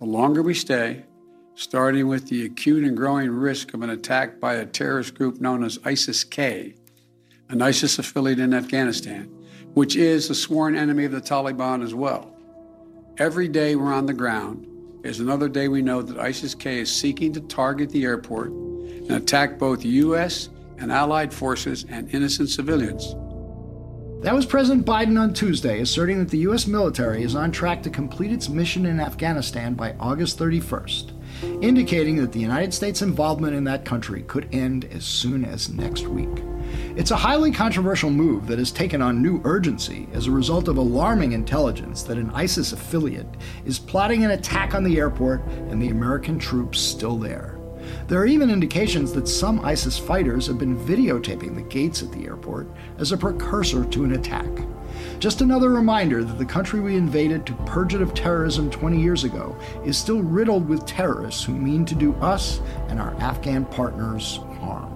The 0.00 0.06
longer 0.06 0.40
we 0.40 0.54
stay, 0.54 1.04
starting 1.54 2.08
with 2.08 2.28
the 2.28 2.46
acute 2.46 2.84
and 2.84 2.96
growing 2.96 3.28
risk 3.28 3.74
of 3.74 3.82
an 3.82 3.90
attack 3.90 4.40
by 4.40 4.54
a 4.54 4.64
terrorist 4.64 5.14
group 5.14 5.42
known 5.42 5.62
as 5.62 5.78
ISIS 5.84 6.24
K, 6.24 6.74
an 7.50 7.60
ISIS 7.60 7.98
affiliate 7.98 8.38
in 8.38 8.54
Afghanistan, 8.54 9.24
which 9.74 9.96
is 9.96 10.30
a 10.30 10.34
sworn 10.34 10.74
enemy 10.74 11.04
of 11.04 11.12
the 11.12 11.20
Taliban 11.20 11.84
as 11.84 11.94
well. 11.94 12.34
Every 13.18 13.46
day 13.46 13.76
we're 13.76 13.92
on 13.92 14.06
the 14.06 14.14
ground 14.14 14.66
is 15.04 15.20
another 15.20 15.50
day 15.50 15.68
we 15.68 15.82
know 15.82 16.00
that 16.00 16.18
ISIS 16.18 16.54
K 16.54 16.78
is 16.78 16.90
seeking 16.90 17.34
to 17.34 17.40
target 17.42 17.90
the 17.90 18.04
airport 18.04 18.52
and 18.52 19.10
attack 19.10 19.58
both 19.58 19.84
U.S. 19.84 20.48
and 20.78 20.90
allied 20.90 21.30
forces 21.30 21.84
and 21.90 22.08
innocent 22.14 22.48
civilians. 22.48 23.14
That 24.22 24.34
was 24.34 24.44
President 24.44 24.84
Biden 24.84 25.18
on 25.18 25.32
Tuesday, 25.32 25.80
asserting 25.80 26.18
that 26.18 26.28
the 26.28 26.40
U.S. 26.40 26.66
military 26.66 27.22
is 27.22 27.34
on 27.34 27.50
track 27.50 27.82
to 27.84 27.90
complete 27.90 28.30
its 28.30 28.50
mission 28.50 28.84
in 28.84 29.00
Afghanistan 29.00 29.72
by 29.72 29.94
August 29.98 30.38
31st, 30.38 31.12
indicating 31.62 32.16
that 32.16 32.30
the 32.30 32.38
United 32.38 32.74
States' 32.74 33.00
involvement 33.00 33.56
in 33.56 33.64
that 33.64 33.86
country 33.86 34.22
could 34.24 34.46
end 34.52 34.84
as 34.92 35.06
soon 35.06 35.42
as 35.42 35.70
next 35.70 36.06
week. 36.06 36.44
It's 36.96 37.12
a 37.12 37.16
highly 37.16 37.50
controversial 37.50 38.10
move 38.10 38.46
that 38.48 38.58
has 38.58 38.70
taken 38.70 39.00
on 39.00 39.22
new 39.22 39.40
urgency 39.44 40.06
as 40.12 40.26
a 40.26 40.30
result 40.30 40.68
of 40.68 40.76
alarming 40.76 41.32
intelligence 41.32 42.02
that 42.02 42.18
an 42.18 42.30
ISIS 42.34 42.74
affiliate 42.74 43.38
is 43.64 43.78
plotting 43.78 44.22
an 44.22 44.32
attack 44.32 44.74
on 44.74 44.84
the 44.84 44.98
airport 44.98 45.40
and 45.70 45.80
the 45.80 45.88
American 45.88 46.38
troops 46.38 46.78
still 46.78 47.16
there. 47.16 47.59
There 48.10 48.18
are 48.18 48.26
even 48.26 48.50
indications 48.50 49.12
that 49.12 49.28
some 49.28 49.64
ISIS 49.64 49.96
fighters 49.96 50.48
have 50.48 50.58
been 50.58 50.76
videotaping 50.76 51.54
the 51.54 51.62
gates 51.62 52.02
at 52.02 52.10
the 52.10 52.24
airport 52.24 52.66
as 52.98 53.12
a 53.12 53.16
precursor 53.16 53.84
to 53.84 54.02
an 54.02 54.14
attack. 54.14 54.50
Just 55.20 55.42
another 55.42 55.70
reminder 55.70 56.24
that 56.24 56.36
the 56.36 56.44
country 56.44 56.80
we 56.80 56.96
invaded 56.96 57.46
to 57.46 57.52
purge 57.66 57.94
it 57.94 58.02
of 58.02 58.12
terrorism 58.12 58.68
20 58.68 59.00
years 59.00 59.22
ago 59.22 59.56
is 59.84 59.96
still 59.96 60.22
riddled 60.22 60.68
with 60.68 60.86
terrorists 60.86 61.44
who 61.44 61.54
mean 61.54 61.84
to 61.84 61.94
do 61.94 62.12
us 62.14 62.60
and 62.88 62.98
our 62.98 63.14
Afghan 63.20 63.64
partners 63.66 64.40
harm. 64.58 64.92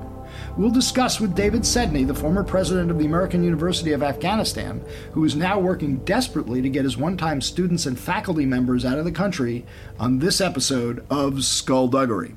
We'll 0.56 0.70
discuss 0.70 1.20
with 1.20 1.36
David 1.36 1.62
Sedney, 1.62 2.04
the 2.04 2.16
former 2.16 2.42
president 2.42 2.90
of 2.90 2.98
the 2.98 3.06
American 3.06 3.44
University 3.44 3.92
of 3.92 4.02
Afghanistan, 4.02 4.84
who 5.12 5.24
is 5.24 5.36
now 5.36 5.60
working 5.60 5.98
desperately 5.98 6.60
to 6.62 6.68
get 6.68 6.82
his 6.82 6.96
one 6.96 7.16
time 7.16 7.40
students 7.40 7.86
and 7.86 7.96
faculty 7.96 8.44
members 8.44 8.84
out 8.84 8.98
of 8.98 9.04
the 9.04 9.12
country, 9.12 9.64
on 10.00 10.18
this 10.18 10.40
episode 10.40 11.06
of 11.10 11.44
Skullduggery. 11.44 12.34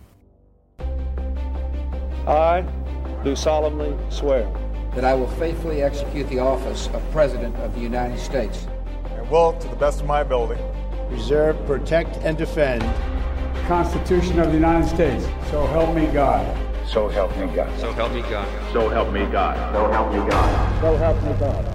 I 2.28 2.62
do 3.24 3.36
solemnly 3.38 3.96
swear 4.10 4.52
that 4.96 5.06
I 5.06 5.14
will 5.14 5.30
faithfully 5.32 5.82
execute 5.82 6.28
the 6.30 6.40
office 6.40 6.88
of 6.88 7.02
President 7.12 7.56
of 7.58 7.74
the 7.74 7.80
United 7.80 8.20
States 8.20 8.68
and 9.12 9.30
will, 9.30 9.54
to 9.54 9.68
the 9.70 9.76
best 9.78 10.02
of 10.02 10.08
my 10.08 10.22
ability, 10.22 10.62
preserve, 11.08 11.56
protect, 11.66 12.18
and 12.18 12.38
defend 12.38 12.82
the 12.82 13.62
Constitution 13.68 14.40
of 14.40 14.48
the 14.48 14.56
United 14.56 14.88
States. 14.90 15.24
So 15.52 15.66
help 15.68 15.96
me 15.96 16.08
God. 16.08 16.46
So 16.86 17.08
help 17.08 17.32
me 17.38 17.48
God. 17.56 17.80
So 17.80 17.94
help 17.94 18.12
me 18.12 18.22
God. 18.22 18.74
So 18.74 18.90
help 18.90 19.14
me 19.14 19.26
God. 19.28 19.74
So 19.74 19.92
help 19.92 20.12
me 20.12 20.30
God. 20.30 20.82
So 20.82 20.98
help 20.98 21.24
me 21.24 21.34
God. 21.40 21.74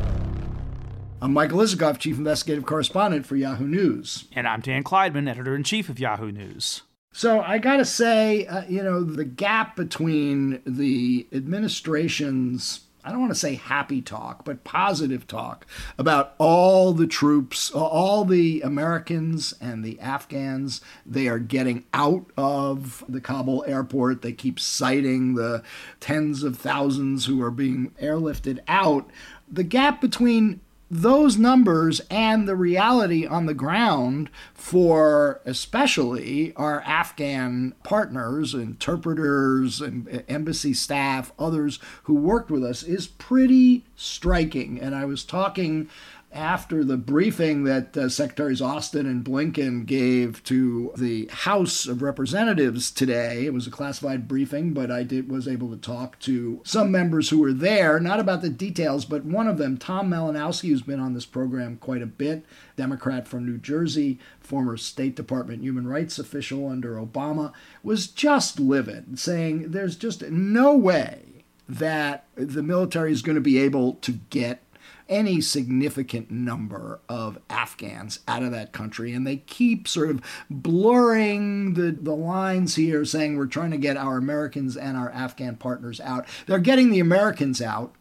I'm 1.23 1.33
Michael 1.33 1.61
Isikoff, 1.61 1.99
Chief 1.99 2.19
Investigative 2.19 2.67
Correspondent 2.67 3.25
for 3.25 3.37
Yahoo 3.37 3.67
News. 3.67 4.25
And 4.33 4.47
I'm 4.47 4.61
Dan 4.61 4.85
Klaidman, 4.85 5.31
Editor 5.31 5.55
in 5.55 5.63
Chief 5.63 5.89
of 5.89 5.99
Yahoo 5.99 6.33
News. 6.33 6.83
So 7.13 7.41
I 7.41 7.59
got 7.59 7.77
to 7.77 7.85
say, 7.85 8.47
uh, 8.47 8.65
you 8.69 8.83
know, 8.83 9.05
the 9.05 9.25
gap 9.25 9.77
between 9.77 10.63
the 10.67 11.27
administration's 11.33 12.81
I 13.05 13.11
don't 13.11 13.21
want 13.21 13.33
to 13.33 13.39
say 13.39 13.57
happy 13.57 14.01
talk, 14.01 14.45
but 14.45 14.63
positive 14.63 15.27
talk 15.27 15.67
about 15.99 16.35
all 16.39 16.93
the 16.93 17.09
troops, 17.09 17.71
all 17.73 18.25
the 18.25 18.61
Americans 18.61 19.55
and 19.61 19.85
the 19.85 19.99
Afghans 19.99 20.81
they 21.05 21.27
are 21.27 21.41
getting 21.41 21.85
out 21.93 22.27
of 22.37 23.05
the 23.09 23.21
Kabul 23.21 23.65
airport. 23.67 24.23
They 24.23 24.33
keep 24.33 24.61
citing 24.61 25.35
the 25.35 25.65
tens 25.99 26.45
of 26.45 26.57
thousands 26.57 27.27
who 27.27 27.43
are 27.43 27.51
being 27.51 27.91
airlifted 28.01 28.61
out. 28.69 29.11
The 29.51 29.65
gap 29.65 30.01
between 30.01 30.61
those 30.95 31.39
numbers 31.39 32.03
and 32.11 32.47
the 32.47 32.55
reality 32.55 33.25
on 33.25 33.47
the 33.47 33.55
ground 33.55 34.29
for 34.53 35.41
especially 35.47 36.53
our 36.55 36.83
Afghan 36.83 37.73
partners, 37.83 38.53
interpreters, 38.53 39.81
and 39.81 40.23
embassy 40.29 40.75
staff, 40.75 41.33
others 41.39 41.79
who 42.03 42.15
worked 42.15 42.51
with 42.51 42.63
us 42.63 42.83
is 42.83 43.07
pretty 43.07 43.87
striking. 43.97 44.79
And 44.79 44.95
I 44.95 45.07
was 45.07 45.25
talking 45.25 45.89
after 46.33 46.83
the 46.83 46.97
briefing 46.97 47.65
that 47.65 47.97
uh, 47.97 48.09
Secretaries 48.09 48.63
Austin 48.63 49.07
and 49.07 49.25
Blinken 49.25 49.87
gave 49.87 50.43
to 50.45 50.93
the 50.97 51.27
House 51.27 51.87
of 51.87 52.03
Representatives 52.03 52.91
today. 52.91 53.45
It 53.45 53.53
was 53.53 53.67
a 53.67 53.71
classified 53.71 54.27
briefing, 54.27 54.73
but 54.73 54.91
I 54.91 55.03
did 55.03 55.31
was 55.31 55.47
able 55.47 55.71
to 55.71 55.77
talk 55.77 56.19
to 56.21 56.61
some 56.65 56.91
members 56.91 57.29
who 57.29 57.39
were 57.39 57.53
there, 57.53 58.01
not 58.01 58.21
about 58.21 58.43
the 58.43 58.51
details, 58.51 59.05
but 59.05 59.25
one 59.25 59.47
of 59.47 59.59
them, 59.59 59.77
Tom 59.77 60.11
Malinowski, 60.11 60.69
who's 60.69 60.83
been 60.83 61.01
on 61.01 61.15
this 61.15 61.27
program 61.27 61.77
quite 61.77 62.03
a 62.03 62.07
bit, 62.07 62.45
Democrat 62.77 63.29
from 63.29 63.45
New 63.45 63.59
Jersey, 63.59 64.19
former 64.41 64.77
State 64.77 65.17
Department 65.17 65.63
human 65.63 65.87
rights 65.87 66.19
official 66.19 66.69
under 66.69 66.97
Obama, 66.97 67.53
was 67.83 68.07
just 68.07 68.59
livid, 68.59 69.19
saying 69.19 69.71
there's 69.71 69.97
just 69.97 70.23
no 70.23 70.75
way 70.75 71.45
that 71.69 72.25
the 72.35 72.63
military 72.63 73.13
is 73.13 73.23
going 73.23 73.37
to 73.37 73.41
be 73.41 73.59
able 73.59 73.95
to 73.95 74.13
get 74.13 74.63
any 75.13 75.43
significant 75.43 76.31
number 76.31 77.01
of 77.07 77.39
Afghans 77.51 78.21
out 78.27 78.43
of 78.43 78.51
that 78.53 78.73
country. 78.73 79.13
And 79.13 79.27
they 79.27 79.37
keep 79.37 79.87
sort 79.87 80.09
of 80.09 80.23
blurring 80.49 81.75
the, 81.75 81.93
the 81.93 82.17
lines 82.17 82.77
here, 82.77 83.05
saying 83.05 83.37
we're 83.37 83.47
trying 83.47 83.73
to 83.73 83.77
get 83.77 83.99
our 83.99 84.17
Americans 84.17 84.75
and 84.77 84.97
our 84.97 85.11
Afghan 85.11 85.57
partners 85.57 86.01
out. 86.01 86.27
They're 86.47 86.59
getting 86.59 86.91
the 86.91 87.01
Americans 87.01 87.61
out, 87.61 87.95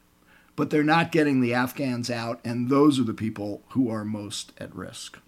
but 0.55 0.69
they're 0.69 0.83
not 0.83 1.11
getting 1.11 1.41
the 1.41 1.53
Afghans 1.53 2.09
out. 2.09 2.39
And 2.45 2.69
those 2.69 2.97
are 2.97 3.03
the 3.03 3.13
people 3.13 3.61
who 3.69 3.89
are 3.89 4.05
most 4.05 4.53
at 4.57 4.73
risk. 4.73 5.19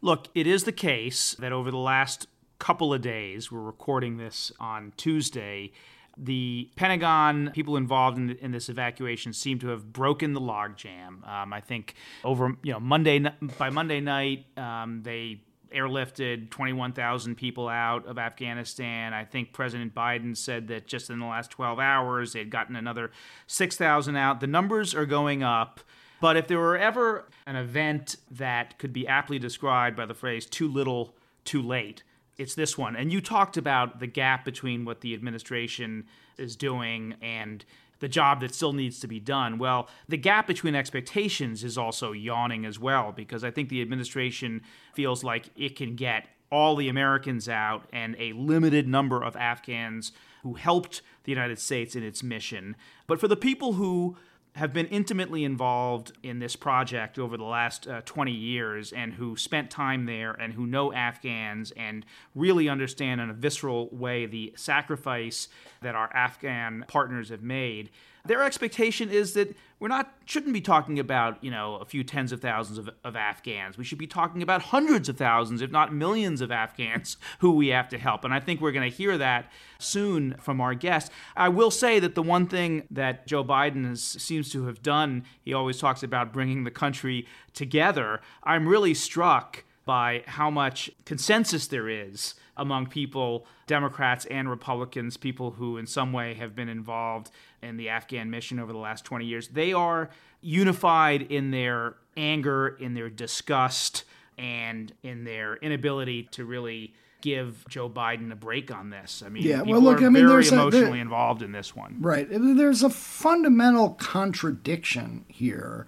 Look, 0.00 0.28
it 0.34 0.46
is 0.46 0.64
the 0.64 0.72
case 0.72 1.34
that 1.38 1.52
over 1.52 1.70
the 1.70 1.76
last 1.76 2.28
couple 2.58 2.94
of 2.94 3.02
days, 3.02 3.52
we're 3.52 3.60
recording 3.60 4.16
this 4.16 4.50
on 4.58 4.92
Tuesday, 4.96 5.70
the 6.18 6.68
Pentagon, 6.76 7.50
people 7.54 7.76
involved 7.76 8.18
in, 8.18 8.30
in, 8.30 8.50
this 8.50 8.68
evacuation, 8.68 9.32
seem 9.32 9.58
to 9.60 9.68
have 9.68 9.92
broken 9.92 10.32
the 10.32 10.40
logjam. 10.40 11.26
Um, 11.28 11.52
I 11.52 11.60
think 11.60 11.94
over 12.24 12.56
you 12.62 12.72
know 12.72 12.80
Monday 12.80 13.24
by 13.56 13.70
Monday 13.70 14.00
night, 14.00 14.46
um, 14.56 15.02
they 15.02 15.40
airlifted 15.74 16.50
21,000 16.50 17.36
people 17.36 17.68
out 17.68 18.06
of 18.06 18.18
Afghanistan. 18.18 19.12
I 19.12 19.24
think 19.24 19.52
President 19.52 19.94
Biden 19.94 20.36
said 20.36 20.68
that 20.68 20.86
just 20.86 21.10
in 21.10 21.18
the 21.18 21.26
last 21.26 21.50
12 21.50 21.78
hours, 21.78 22.32
they'd 22.32 22.50
gotten 22.50 22.76
another 22.76 23.10
6,000 23.46 24.16
out. 24.16 24.40
The 24.40 24.46
numbers 24.46 24.94
are 24.94 25.06
going 25.06 25.42
up. 25.42 25.80
But 26.20 26.36
if 26.36 26.48
there 26.48 26.58
were 26.58 26.76
ever 26.76 27.28
an 27.46 27.56
event 27.56 28.16
that 28.30 28.78
could 28.78 28.92
be 28.92 29.06
aptly 29.06 29.38
described 29.38 29.96
by 29.96 30.06
the 30.06 30.14
phrase 30.14 30.46
too 30.46 30.68
little, 30.68 31.14
too 31.44 31.62
late, 31.62 32.02
it's 32.38 32.54
this 32.54 32.78
one. 32.78 32.96
And 32.96 33.12
you 33.12 33.20
talked 33.20 33.56
about 33.56 34.00
the 34.00 34.06
gap 34.06 34.44
between 34.44 34.84
what 34.84 35.00
the 35.00 35.12
administration 35.12 36.06
is 36.38 36.56
doing 36.56 37.16
and 37.20 37.64
the 38.00 38.08
job 38.08 38.40
that 38.40 38.54
still 38.54 38.72
needs 38.72 39.00
to 39.00 39.08
be 39.08 39.18
done. 39.18 39.58
Well, 39.58 39.88
the 40.08 40.16
gap 40.16 40.46
between 40.46 40.76
expectations 40.76 41.64
is 41.64 41.76
also 41.76 42.12
yawning 42.12 42.64
as 42.64 42.78
well 42.78 43.12
because 43.12 43.42
I 43.42 43.50
think 43.50 43.68
the 43.68 43.82
administration 43.82 44.62
feels 44.94 45.24
like 45.24 45.50
it 45.56 45.76
can 45.76 45.96
get 45.96 46.28
all 46.50 46.76
the 46.76 46.88
Americans 46.88 47.48
out 47.48 47.84
and 47.92 48.16
a 48.18 48.32
limited 48.32 48.88
number 48.88 49.22
of 49.22 49.36
Afghans 49.36 50.12
who 50.42 50.54
helped 50.54 51.02
the 51.24 51.32
United 51.32 51.58
States 51.58 51.96
in 51.96 52.02
its 52.02 52.22
mission. 52.22 52.76
But 53.06 53.20
for 53.20 53.28
the 53.28 53.36
people 53.36 53.74
who 53.74 54.16
have 54.54 54.72
been 54.72 54.86
intimately 54.86 55.44
involved 55.44 56.12
in 56.22 56.38
this 56.38 56.56
project 56.56 57.18
over 57.18 57.36
the 57.36 57.44
last 57.44 57.86
uh, 57.86 58.00
20 58.04 58.32
years 58.32 58.92
and 58.92 59.14
who 59.14 59.36
spent 59.36 59.70
time 59.70 60.06
there 60.06 60.32
and 60.32 60.52
who 60.52 60.66
know 60.66 60.92
Afghans 60.92 61.72
and 61.76 62.04
really 62.34 62.68
understand 62.68 63.20
in 63.20 63.30
a 63.30 63.34
visceral 63.34 63.88
way 63.92 64.26
the 64.26 64.52
sacrifice 64.56 65.48
that 65.82 65.94
our 65.94 66.12
Afghan 66.14 66.84
partners 66.88 67.28
have 67.28 67.42
made 67.42 67.90
their 68.24 68.42
expectation 68.42 69.10
is 69.10 69.32
that 69.34 69.56
we're 69.80 69.88
not 69.88 70.12
shouldn't 70.24 70.52
be 70.52 70.60
talking 70.60 70.98
about 70.98 71.42
you 71.42 71.50
know 71.50 71.76
a 71.76 71.84
few 71.84 72.02
tens 72.02 72.32
of 72.32 72.40
thousands 72.40 72.78
of, 72.78 72.90
of 73.04 73.16
afghans. 73.16 73.78
We 73.78 73.84
should 73.84 73.98
be 73.98 74.06
talking 74.06 74.42
about 74.42 74.62
hundreds 74.62 75.08
of 75.08 75.16
thousands 75.16 75.62
if 75.62 75.70
not 75.70 75.94
millions 75.94 76.40
of 76.40 76.50
afghans 76.50 77.16
who 77.38 77.52
we 77.52 77.68
have 77.68 77.88
to 77.90 77.98
help. 77.98 78.24
And 78.24 78.34
i 78.34 78.40
think 78.40 78.60
we're 78.60 78.72
going 78.72 78.90
to 78.90 78.96
hear 78.96 79.16
that 79.18 79.50
soon 79.78 80.34
from 80.40 80.60
our 80.60 80.74
guest 80.74 81.12
i 81.36 81.48
will 81.48 81.70
say 81.70 82.00
that 82.00 82.16
the 82.16 82.22
one 82.22 82.48
thing 82.48 82.82
that 82.90 83.28
joe 83.28 83.44
biden 83.44 83.86
has, 83.86 84.02
seems 84.02 84.50
to 84.50 84.66
have 84.66 84.82
done 84.82 85.24
he 85.40 85.54
always 85.54 85.78
talks 85.78 86.02
about 86.02 86.32
bringing 86.32 86.64
the 86.64 86.70
country 86.70 87.26
together. 87.58 88.20
I'm 88.44 88.68
really 88.68 88.94
struck 88.94 89.64
by 89.84 90.22
how 90.26 90.50
much 90.50 90.90
consensus 91.04 91.66
there 91.66 91.88
is 91.88 92.34
among 92.58 92.86
people, 92.88 93.46
Democrats 93.66 94.26
and 94.26 94.50
Republicans, 94.50 95.16
people 95.16 95.52
who 95.52 95.76
in 95.78 95.86
some 95.86 96.12
way 96.12 96.34
have 96.34 96.54
been 96.54 96.68
involved 96.68 97.30
in 97.62 97.76
the 97.76 97.88
Afghan 97.88 98.30
mission 98.30 98.58
over 98.58 98.72
the 98.72 98.78
last 98.78 99.04
20 99.04 99.24
years. 99.24 99.48
They 99.48 99.72
are 99.72 100.10
unified 100.40 101.22
in 101.22 101.50
their 101.50 101.94
anger, 102.16 102.68
in 102.80 102.94
their 102.94 103.08
disgust, 103.10 104.04
and 104.36 104.92
in 105.02 105.24
their 105.24 105.56
inability 105.56 106.24
to 106.32 106.44
really 106.44 106.94
give 107.20 107.64
Joe 107.68 107.90
Biden 107.90 108.30
a 108.30 108.36
break 108.36 108.70
on 108.72 108.90
this. 108.90 109.24
I 109.26 109.28
mean, 109.28 109.42
Yeah, 109.42 109.62
well, 109.62 109.80
look, 109.80 110.00
are 110.00 110.06
I 110.06 110.08
mean, 110.08 110.22
very 110.24 110.34
there's 110.44 110.48
a- 110.52 110.54
there- 110.54 110.66
emotionally 110.66 111.00
involved 111.00 111.42
in 111.42 111.50
this 111.50 111.74
one. 111.74 111.96
Right. 112.00 112.28
There's 112.30 112.84
a 112.84 112.90
fundamental 112.90 113.90
contradiction 113.94 115.24
here 115.26 115.86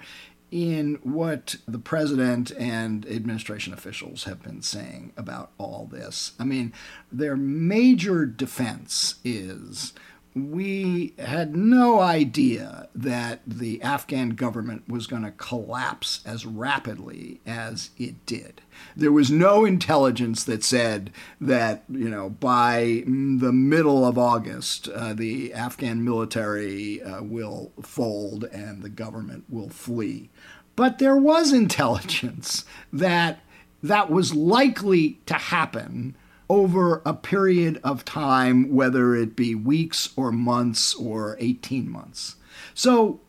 in 0.50 0.98
what 1.02 1.56
the 1.66 1.78
president 1.78 2.50
and 2.52 3.06
administration 3.06 3.72
officials 3.72 4.24
have 4.24 4.42
been 4.42 4.62
saying 4.62 5.12
about 5.16 5.52
all 5.58 5.88
this. 5.90 6.32
I 6.38 6.44
mean, 6.44 6.72
their 7.12 7.36
major 7.36 8.26
defense 8.26 9.16
is 9.24 9.92
we 10.34 11.12
had 11.18 11.56
no 11.56 12.00
idea 12.00 12.88
that 12.94 13.40
the 13.46 13.82
Afghan 13.82 14.30
government 14.30 14.88
was 14.88 15.06
going 15.06 15.24
to 15.24 15.32
collapse 15.32 16.20
as 16.24 16.46
rapidly 16.46 17.40
as 17.44 17.90
it 17.98 18.24
did. 18.26 18.60
There 18.94 19.12
was 19.12 19.30
no 19.30 19.64
intelligence 19.64 20.44
that 20.44 20.62
said 20.62 21.10
that, 21.40 21.82
you 21.88 22.08
know, 22.08 22.30
by 22.30 23.02
the 23.06 23.52
middle 23.52 24.06
of 24.06 24.18
August, 24.18 24.88
uh, 24.88 25.14
the 25.14 25.52
Afghan 25.52 26.04
military 26.04 27.02
uh, 27.02 27.22
will 27.22 27.72
fold 27.82 28.44
and 28.44 28.82
the 28.82 28.88
government 28.88 29.44
will 29.48 29.68
flee. 29.68 30.30
But 30.76 30.98
there 30.98 31.16
was 31.16 31.52
intelligence 31.52 32.64
that 32.92 33.40
that 33.82 34.10
was 34.10 34.34
likely 34.34 35.18
to 35.26 35.34
happen 35.34 36.14
over 36.50 37.00
a 37.06 37.14
period 37.14 37.80
of 37.84 38.04
time, 38.04 38.74
whether 38.74 39.14
it 39.14 39.36
be 39.36 39.54
weeks 39.54 40.10
or 40.16 40.32
months 40.32 40.96
or 40.96 41.36
18 41.38 41.88
months. 41.88 42.34
So 42.74 43.20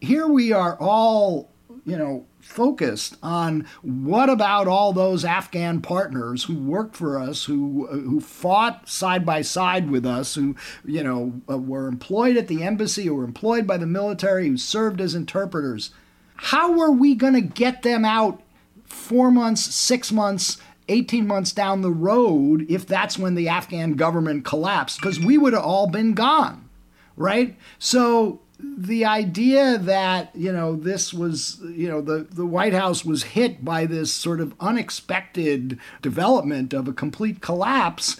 here 0.00 0.28
we 0.28 0.52
are 0.52 0.78
all, 0.80 1.50
you 1.84 1.98
know, 1.98 2.24
focused 2.40 3.16
on 3.20 3.66
what 3.82 4.30
about 4.30 4.68
all 4.68 4.92
those 4.92 5.24
Afghan 5.24 5.82
partners 5.82 6.44
who 6.44 6.54
worked 6.54 6.94
for 6.94 7.18
us, 7.18 7.44
who 7.44 7.88
who 7.88 8.20
fought 8.20 8.88
side 8.88 9.26
by 9.26 9.42
side 9.42 9.90
with 9.90 10.06
us, 10.06 10.36
who 10.36 10.54
you 10.84 11.02
know 11.02 11.32
uh, 11.50 11.58
were 11.58 11.88
employed 11.88 12.36
at 12.36 12.46
the 12.46 12.62
embassy, 12.62 13.10
were 13.10 13.24
employed 13.24 13.66
by 13.66 13.76
the 13.76 13.86
military, 13.86 14.46
who 14.46 14.56
served 14.56 15.00
as 15.00 15.16
interpreters. 15.16 15.90
How 16.36 16.80
are 16.80 16.92
we 16.92 17.16
going 17.16 17.34
to 17.34 17.40
get 17.40 17.82
them 17.82 18.04
out 18.04 18.40
four 18.86 19.30
months, 19.30 19.74
six 19.74 20.12
months, 20.12 20.58
18 20.88 21.26
months 21.26 21.52
down 21.52 21.82
the 21.82 21.90
road 21.90 22.66
if 22.68 22.86
that's 22.86 23.18
when 23.18 23.34
the 23.34 23.48
Afghan 23.48 23.94
government 23.94 24.44
collapsed? 24.44 25.00
Because 25.00 25.20
we 25.20 25.38
would 25.38 25.52
have 25.52 25.62
all 25.62 25.86
been 25.86 26.14
gone, 26.14 26.68
right? 27.16 27.56
So 27.78 28.40
the 28.60 29.04
idea 29.04 29.78
that, 29.78 30.34
you 30.34 30.52
know, 30.52 30.74
this 30.74 31.14
was, 31.14 31.60
you 31.62 31.88
know, 31.88 32.00
the, 32.00 32.26
the 32.30 32.46
White 32.46 32.72
House 32.72 33.04
was 33.04 33.22
hit 33.22 33.64
by 33.64 33.86
this 33.86 34.12
sort 34.12 34.40
of 34.40 34.54
unexpected 34.60 35.78
development 36.02 36.72
of 36.72 36.88
a 36.88 36.92
complete 36.92 37.40
collapse 37.40 38.16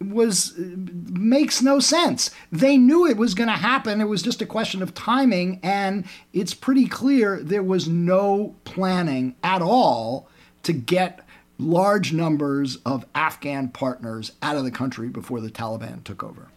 was 0.00 0.54
makes 0.56 1.60
no 1.60 1.80
sense. 1.80 2.30
They 2.52 2.76
knew 2.76 3.06
it 3.06 3.16
was 3.16 3.34
going 3.34 3.48
to 3.48 3.54
happen. 3.54 4.00
It 4.00 4.04
was 4.04 4.22
just 4.22 4.40
a 4.40 4.46
question 4.46 4.80
of 4.80 4.94
timing 4.94 5.58
and 5.62 6.04
it's 6.32 6.54
pretty 6.54 6.86
clear 6.86 7.42
there 7.42 7.64
was 7.64 7.88
no 7.88 8.54
planning 8.62 9.34
at 9.42 9.60
all 9.60 10.28
to 10.62 10.72
get 10.72 11.26
large 11.58 12.12
numbers 12.12 12.76
of 12.86 13.04
Afghan 13.14 13.68
partners 13.68 14.32
out 14.42 14.56
of 14.56 14.64
the 14.64 14.70
country 14.70 15.08
before 15.08 15.40
the 15.40 15.50
Taliban 15.50 16.04
took 16.04 16.22
over. 16.22 16.48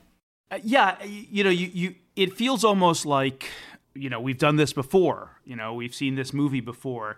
Uh, 0.49 0.59
yeah, 0.63 0.95
y- 1.01 1.27
you 1.31 1.43
know, 1.43 1.49
you, 1.49 1.69
you 1.73 1.95
it 2.15 2.33
feels 2.33 2.63
almost 2.63 3.05
like 3.05 3.49
you 3.93 4.09
know 4.09 4.19
we've 4.19 4.37
done 4.37 4.55
this 4.57 4.73
before. 4.73 5.31
You 5.45 5.55
know, 5.55 5.73
we've 5.73 5.95
seen 5.95 6.15
this 6.15 6.33
movie 6.33 6.61
before. 6.61 7.17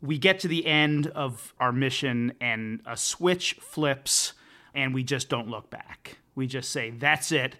We 0.00 0.18
get 0.18 0.40
to 0.40 0.48
the 0.48 0.66
end 0.66 1.06
of 1.08 1.54
our 1.60 1.70
mission, 1.72 2.32
and 2.40 2.80
a 2.86 2.96
switch 2.96 3.54
flips, 3.60 4.32
and 4.74 4.92
we 4.92 5.04
just 5.04 5.28
don't 5.28 5.48
look 5.48 5.70
back. 5.70 6.18
We 6.34 6.46
just 6.48 6.70
say, 6.70 6.90
"That's 6.90 7.30
it." 7.30 7.56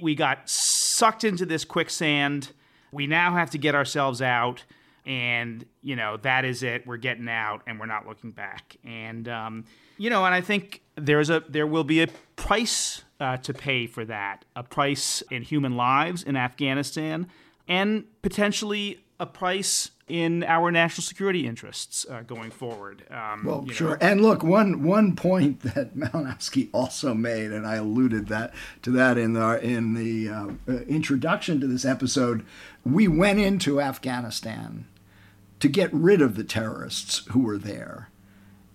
We 0.00 0.16
got 0.16 0.48
sucked 0.50 1.22
into 1.22 1.46
this 1.46 1.64
quicksand. 1.64 2.50
We 2.90 3.06
now 3.06 3.34
have 3.34 3.50
to 3.50 3.58
get 3.58 3.74
ourselves 3.76 4.20
out, 4.20 4.64
and 5.06 5.64
you 5.82 5.96
know 5.96 6.16
that 6.18 6.44
is 6.44 6.62
it. 6.62 6.86
We're 6.86 6.96
getting 6.96 7.28
out, 7.28 7.62
and 7.66 7.78
we're 7.78 7.86
not 7.86 8.06
looking 8.06 8.30
back. 8.30 8.76
And 8.84 9.28
um, 9.28 9.64
you 9.98 10.10
know, 10.10 10.24
and 10.24 10.34
I 10.34 10.40
think 10.40 10.82
there's 10.96 11.30
a 11.30 11.42
there 11.48 11.66
will 11.66 11.84
be 11.84 12.02
a 12.02 12.08
price 12.36 13.02
uh, 13.20 13.36
to 13.38 13.54
pay 13.54 13.86
for 13.86 14.04
that, 14.04 14.44
a 14.56 14.62
price 14.62 15.22
in 15.30 15.42
human 15.42 15.76
lives 15.76 16.22
in 16.22 16.36
Afghanistan, 16.36 17.28
and 17.68 18.04
potentially 18.22 19.00
a 19.20 19.26
price 19.26 19.90
in 20.06 20.44
our 20.44 20.70
national 20.70 21.02
security 21.02 21.46
interests 21.46 22.04
uh, 22.10 22.20
going 22.22 22.50
forward. 22.50 23.04
Um, 23.10 23.44
Well, 23.44 23.60
you 23.62 23.68
know. 23.68 23.72
sure. 23.72 23.98
And 24.00 24.20
look, 24.20 24.42
one 24.42 24.82
one 24.82 25.16
point 25.16 25.60
that 25.74 25.96
Malinowski 25.96 26.68
also 26.72 27.14
made, 27.14 27.52
and 27.52 27.66
I 27.66 27.76
alluded 27.76 28.28
that 28.28 28.52
to 28.82 28.90
that 28.92 29.16
in 29.16 29.34
the 29.34 29.64
in 29.64 29.94
the 29.94 30.28
uh, 30.28 30.72
introduction 30.88 31.60
to 31.60 31.66
this 31.66 31.84
episode. 31.84 32.44
We 32.84 33.08
went 33.08 33.38
into 33.38 33.80
Afghanistan 33.80 34.86
to 35.64 35.68
get 35.70 35.88
rid 35.94 36.20
of 36.20 36.36
the 36.36 36.44
terrorists 36.44 37.24
who 37.30 37.40
were 37.40 37.56
there, 37.56 38.10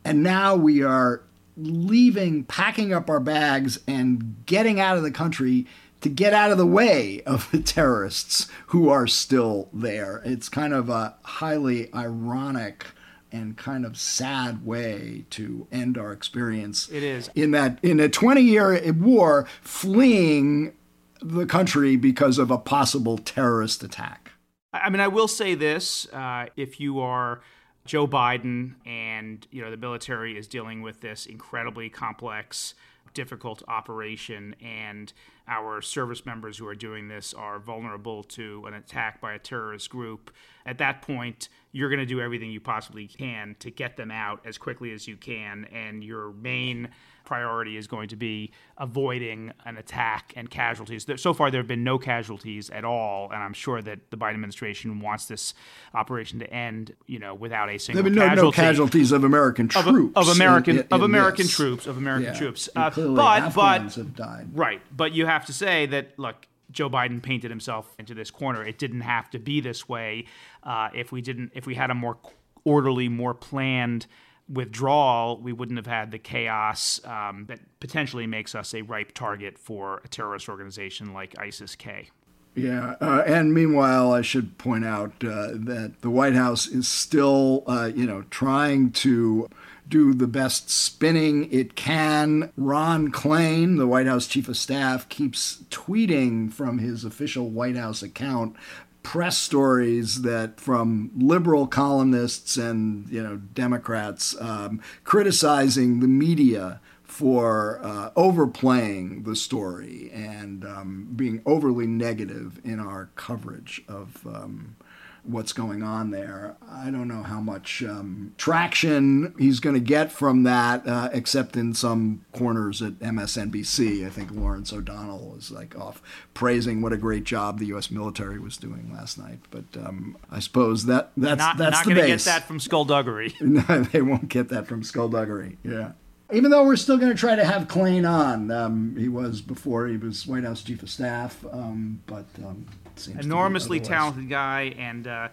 and 0.04 0.24
now 0.24 0.56
we 0.56 0.82
are 0.82 1.22
leaving, 1.56 2.44
packing 2.44 2.92
up 2.92 3.12
our 3.12 3.20
bags, 3.20 3.78
and 3.88 4.36
getting 4.48 4.80
out 4.80 4.98
of 4.98 5.04
the 5.04 5.12
country 5.12 5.68
to 6.02 6.10
get 6.10 6.34
out 6.34 6.50
of 6.50 6.58
the 6.58 6.66
way 6.66 7.22
of 7.28 7.48
the 7.52 7.60
terrorists 7.60 8.48
who 8.70 8.90
are 8.90 9.06
still 9.06 9.70
there. 9.72 10.24
It's 10.26 10.50
kind 10.50 10.74
of 10.74 10.90
a 10.90 11.16
highly 11.22 11.94
ironic 11.94 12.88
and 13.32 13.56
kind 13.56 13.86
of 13.86 13.96
sad 13.96 14.66
way 14.66 15.26
to 15.30 15.68
end 15.72 15.96
our 15.96 16.12
experience. 16.12 16.90
It 16.90 17.04
is. 17.04 17.30
In 17.36 17.52
that 17.52 17.78
in 17.84 18.00
a 18.00 18.10
20-year 18.10 18.94
war 18.94 19.48
fleeing 19.62 20.74
the 21.22 21.46
country 21.46 21.98
because 21.98 22.40
of 22.40 22.50
a 22.50 22.58
possible 22.58 23.20
terrorist 23.20 23.84
attack. 23.84 24.29
I 24.72 24.90
mean, 24.90 25.00
I 25.00 25.08
will 25.08 25.28
say 25.28 25.56
this: 25.56 26.08
uh, 26.14 26.48
if 26.56 26.80
you 26.80 27.00
are 27.00 27.42
Joe 27.86 28.08
Biden 28.08 28.76
and 28.86 29.46
you 29.52 29.62
know 29.62 29.72
the 29.72 29.78
military 29.78 30.38
is 30.38 30.48
dealing 30.48 30.82
with 30.82 31.02
this 31.02 31.26
incredibly 31.26 31.90
complex, 31.90 32.76
difficult 33.14 33.64
operation, 33.68 34.56
and 34.62 35.12
our 35.48 35.82
service 35.82 36.26
members 36.26 36.60
who 36.60 36.68
are 36.68 36.76
doing 36.76 37.08
this 37.08 37.34
are 37.34 37.58
vulnerable 37.58 38.24
to 38.24 38.64
an 38.68 38.76
attack 38.76 39.20
by 39.20 39.34
a 39.34 39.40
terrorist 39.40 39.90
group, 39.90 40.30
at 40.68 40.78
that 40.78 41.02
point, 41.02 41.50
you're 41.72 41.90
going 41.90 42.00
to 42.00 42.06
do 42.06 42.22
everything 42.22 42.52
you 42.52 42.60
possibly 42.60 43.08
can 43.08 43.56
to 43.58 43.72
get 43.72 43.98
them 43.98 44.12
out 44.12 44.40
as 44.46 44.60
quickly 44.60 44.92
as 44.92 45.08
you 45.08 45.18
can, 45.18 45.66
and 45.74 46.04
your 46.04 46.32
main 46.34 46.90
priority 47.30 47.78
is 47.78 47.86
going 47.86 48.10
to 48.10 48.16
be 48.16 48.52
avoiding 48.80 49.52
an 49.64 49.78
attack 49.78 50.34
and 50.36 50.50
casualties. 50.50 51.06
So 51.18 51.32
far, 51.34 51.52
there 51.52 51.60
have 51.62 51.68
been 51.68 51.84
no 51.84 52.00
casualties 52.00 52.72
at 52.72 52.84
all, 52.84 53.30
and 53.32 53.42
I'm 53.44 53.54
sure 53.54 53.84
that 53.84 54.10
the 54.10 54.18
Biden 54.18 54.34
administration 54.34 55.00
wants 55.00 55.26
this 55.28 55.54
operation 55.94 56.40
to 56.40 56.52
end, 56.52 56.96
you 57.06 57.20
know, 57.20 57.36
without 57.36 57.70
a 57.70 57.78
single 57.78 58.02
There 58.02 58.10
have 58.10 58.16
been 58.16 58.20
no, 58.20 58.46
no 58.48 58.52
casualty. 58.52 58.56
casualties 58.56 59.12
of 59.12 59.24
American 59.24 59.68
troops. 59.68 60.18
of 60.18 60.28
American 60.30 60.78
in- 60.78 60.82
in- 60.82 60.88
of 60.92 61.04
American 61.04 61.46
this. 61.46 61.56
troops 61.56 61.86
of 61.86 61.98
American 61.98 62.34
Yeah. 62.34 62.40
troops. 62.40 62.68
Uh, 62.76 62.90
but 62.90 63.44
Afghans 63.44 63.96
but 63.96 64.04
have 64.04 64.16
died. 64.16 64.48
right, 64.54 64.82
but 64.98 65.12
you 65.14 65.28
have 65.28 65.46
to 65.46 65.54
say 65.54 65.86
that 65.86 66.18
look, 66.18 66.48
Joe 66.72 66.90
Biden 66.90 67.22
painted 67.22 67.52
himself 67.52 67.94
into 68.00 68.16
this 68.16 68.32
corner. 68.32 68.64
It 68.64 68.80
didn't 68.80 69.02
have 69.02 69.30
to 69.32 69.40
be 69.40 69.62
this 69.62 69.88
way. 69.88 70.26
Uh, 70.64 70.90
if 70.96 71.12
we 71.12 71.22
didn't, 71.22 71.52
if 71.54 71.68
we 71.68 71.76
had 71.76 71.92
a 71.92 71.96
more 71.96 72.18
orderly, 72.64 73.08
more 73.08 73.34
planned 73.36 74.08
withdrawal, 74.50 75.38
we 75.38 75.54
wouldn't 75.54 75.78
have 75.78 75.88
had 75.88 76.12
the 76.12 76.18
chaos 76.18 77.00
um, 77.06 77.46
that 77.48 77.60
potentially 77.80 78.28
makes 78.28 78.56
us 78.56 78.74
a 78.74 78.82
ripe 78.82 79.14
target 79.14 79.58
for 79.58 80.02
a 80.04 80.08
terrorist 80.08 80.50
organization 80.50 81.14
like 81.14 81.38
ISIS-K. 81.38 82.10
Yeah, 82.56 82.96
uh, 83.00 83.24
and 83.26 83.54
meanwhile, 83.54 84.12
I 84.12 84.22
should 84.22 84.58
point 84.58 84.84
out 84.84 85.12
uh, 85.24 85.50
that 85.54 86.02
the 86.02 86.10
White 86.10 86.34
House 86.34 86.68
is 86.68 86.88
still, 86.88 87.64
uh, 87.68 87.92
you 87.96 88.06
know, 88.06 88.24
trying 88.32 88.92
to 88.94 89.48
do 89.88 90.14
the 90.14 90.28
best 90.28 90.70
spinning 90.70 91.52
it 91.52 91.76
can. 91.76 92.52
Ron 92.58 93.12
Klain, 93.12 93.78
the 93.78 93.88
White 93.88 94.08
House 94.08 94.28
chief 94.28 94.50
of 94.50 94.58
staff, 94.58 95.08
keeps 95.10 95.64
tweeting 95.70 96.52
from 96.52 96.80
his 96.80 97.06
official 97.06 97.50
White 97.50 97.76
House 97.76 98.04
account 98.04 98.56
press 99.04 99.38
stories 99.38 100.22
that 100.24 100.60
from 100.60 101.12
liberal 101.16 101.68
columnists 101.68 102.58
and 102.58 103.08
you 103.10 103.22
know 103.24 103.38
Democrats 103.38 104.36
um, 104.40 104.82
criticizing 105.04 106.00
the 106.00 106.08
media 106.08 106.82
for 107.04 107.80
uh, 107.84 108.12
overplaying 108.16 109.24
the 109.24 109.36
story 109.36 110.12
and 110.14 110.64
um, 110.64 111.08
being 111.16 111.42
overly 111.46 111.88
negative 111.88 112.62
in 112.64 112.80
our 112.80 113.10
coverage 113.16 113.82
of 113.88 114.26
um, 114.28 114.76
what's 115.24 115.54
going 115.54 115.84
on 115.84 116.12
there. 116.12 116.56
I 116.70 116.90
don't 116.90 117.08
know 117.08 117.24
how 117.24 117.40
much 117.40 117.84
um, 117.84 118.34
traction 118.38 119.34
he's 119.38 119.60
going 119.60 119.76
to 119.76 119.80
get 119.82 120.12
from 120.12 120.44
that, 120.44 120.88
uh, 120.88 121.10
except 121.14 121.56
in 121.56 121.74
some 121.74 122.26
corners 122.34 122.82
at 122.82 122.94
MSNBC. 123.00 124.06
I 124.06 124.10
think 124.10 124.32
Lawrence 124.32 124.74
O'Donnell 124.74 125.34
was 125.36 125.52
like 125.52 125.78
off 125.78 126.02
praising 126.34 126.82
what 126.82 126.94
a 126.94 126.98
great 126.98 127.24
job 127.24 127.60
the 127.60 127.68
U.S. 127.68 127.92
military 127.92 128.40
was 128.40 128.58
doing 128.58 128.92
last 128.94 129.18
night. 129.18 129.40
But 129.52 129.66
um, 129.78 130.18
I 130.32 130.40
suppose 130.40 130.86
that 130.86 131.12
that's 131.18 131.40
not, 131.40 131.58
that's 131.58 131.78
not 131.78 131.86
the 131.86 131.96
gonna 131.96 132.08
get 132.08 132.22
that 132.22 132.48
from 132.48 132.60
skullduggery. 132.60 133.36
no, 133.42 133.62
they 133.84 134.02
won't 134.02 134.30
get 134.30 134.50
that 134.50 134.68
from 134.68 134.84
skullduggery. 134.84 135.58
Yeah. 135.64 135.94
Even 136.32 136.52
though 136.52 136.64
we're 136.64 136.76
still 136.76 136.98
going 136.98 137.12
to 137.12 137.18
try 137.18 137.36
to 137.36 137.44
have 137.44 137.68
Klain 137.68 138.08
on, 138.08 138.52
um, 138.52 138.96
he 138.96 139.10
was 139.10 139.42
before 139.42 139.88
he 139.88 139.98
was 139.98 140.28
White 140.28 140.44
House 140.44 140.62
chief 140.62 140.84
of 140.84 140.90
staff, 140.92 141.44
um, 141.52 142.02
but 142.06 142.26
um, 142.46 142.68
to 142.86 142.89
Enormously 143.08 143.80
talented 143.80 144.30
guy 144.30 144.74
and 144.78 145.08
uh, 145.08 145.30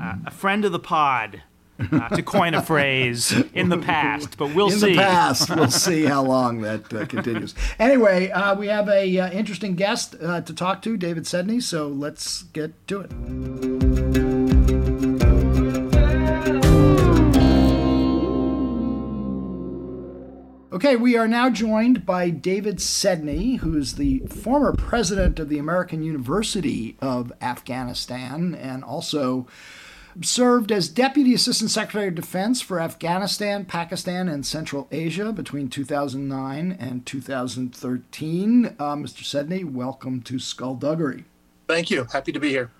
uh, 0.00 0.14
a 0.26 0.30
friend 0.30 0.64
of 0.64 0.72
the 0.72 0.78
pod, 0.78 1.42
uh, 1.78 2.08
to 2.10 2.22
coin 2.22 2.54
a 2.54 2.62
phrase 2.62 3.32
in 3.54 3.68
the 3.68 3.78
past. 3.78 4.36
But 4.36 4.54
we'll 4.54 4.72
in 4.72 4.78
see. 4.78 4.90
In 4.90 4.96
the 4.96 5.02
past. 5.02 5.50
We'll 5.50 5.70
see 5.70 6.04
how 6.04 6.22
long 6.22 6.60
that 6.62 6.92
uh, 6.92 7.06
continues. 7.06 7.54
Anyway, 7.78 8.30
uh, 8.30 8.54
we 8.54 8.68
have 8.68 8.88
a 8.88 9.18
uh, 9.18 9.30
interesting 9.30 9.74
guest 9.74 10.14
uh, 10.22 10.40
to 10.42 10.54
talk 10.54 10.82
to, 10.82 10.96
David 10.96 11.24
Sedney. 11.24 11.62
So 11.62 11.88
let's 11.88 12.42
get 12.42 12.86
to 12.88 13.00
it. 13.00 13.73
Okay, 20.74 20.96
we 20.96 21.16
are 21.16 21.28
now 21.28 21.50
joined 21.50 22.04
by 22.04 22.30
David 22.30 22.78
Sedney, 22.78 23.58
who's 23.58 23.94
the 23.94 24.18
former 24.26 24.72
president 24.72 25.38
of 25.38 25.48
the 25.48 25.60
American 25.60 26.02
University 26.02 26.96
of 27.00 27.32
Afghanistan 27.40 28.56
and 28.56 28.82
also 28.82 29.46
served 30.20 30.72
as 30.72 30.88
Deputy 30.88 31.32
Assistant 31.32 31.70
Secretary 31.70 32.08
of 32.08 32.16
Defense 32.16 32.60
for 32.60 32.80
Afghanistan, 32.80 33.64
Pakistan, 33.64 34.28
and 34.28 34.44
Central 34.44 34.88
Asia 34.90 35.32
between 35.32 35.68
2009 35.68 36.72
and 36.72 37.06
2013. 37.06 38.66
Uh, 38.66 38.70
Mr. 38.96 39.22
Sedney, 39.22 39.64
welcome 39.64 40.22
to 40.22 40.40
Skullduggery. 40.40 41.24
Thank 41.68 41.88
you. 41.88 42.08
Happy 42.10 42.32
to 42.32 42.40
be 42.40 42.50
here. 42.50 42.72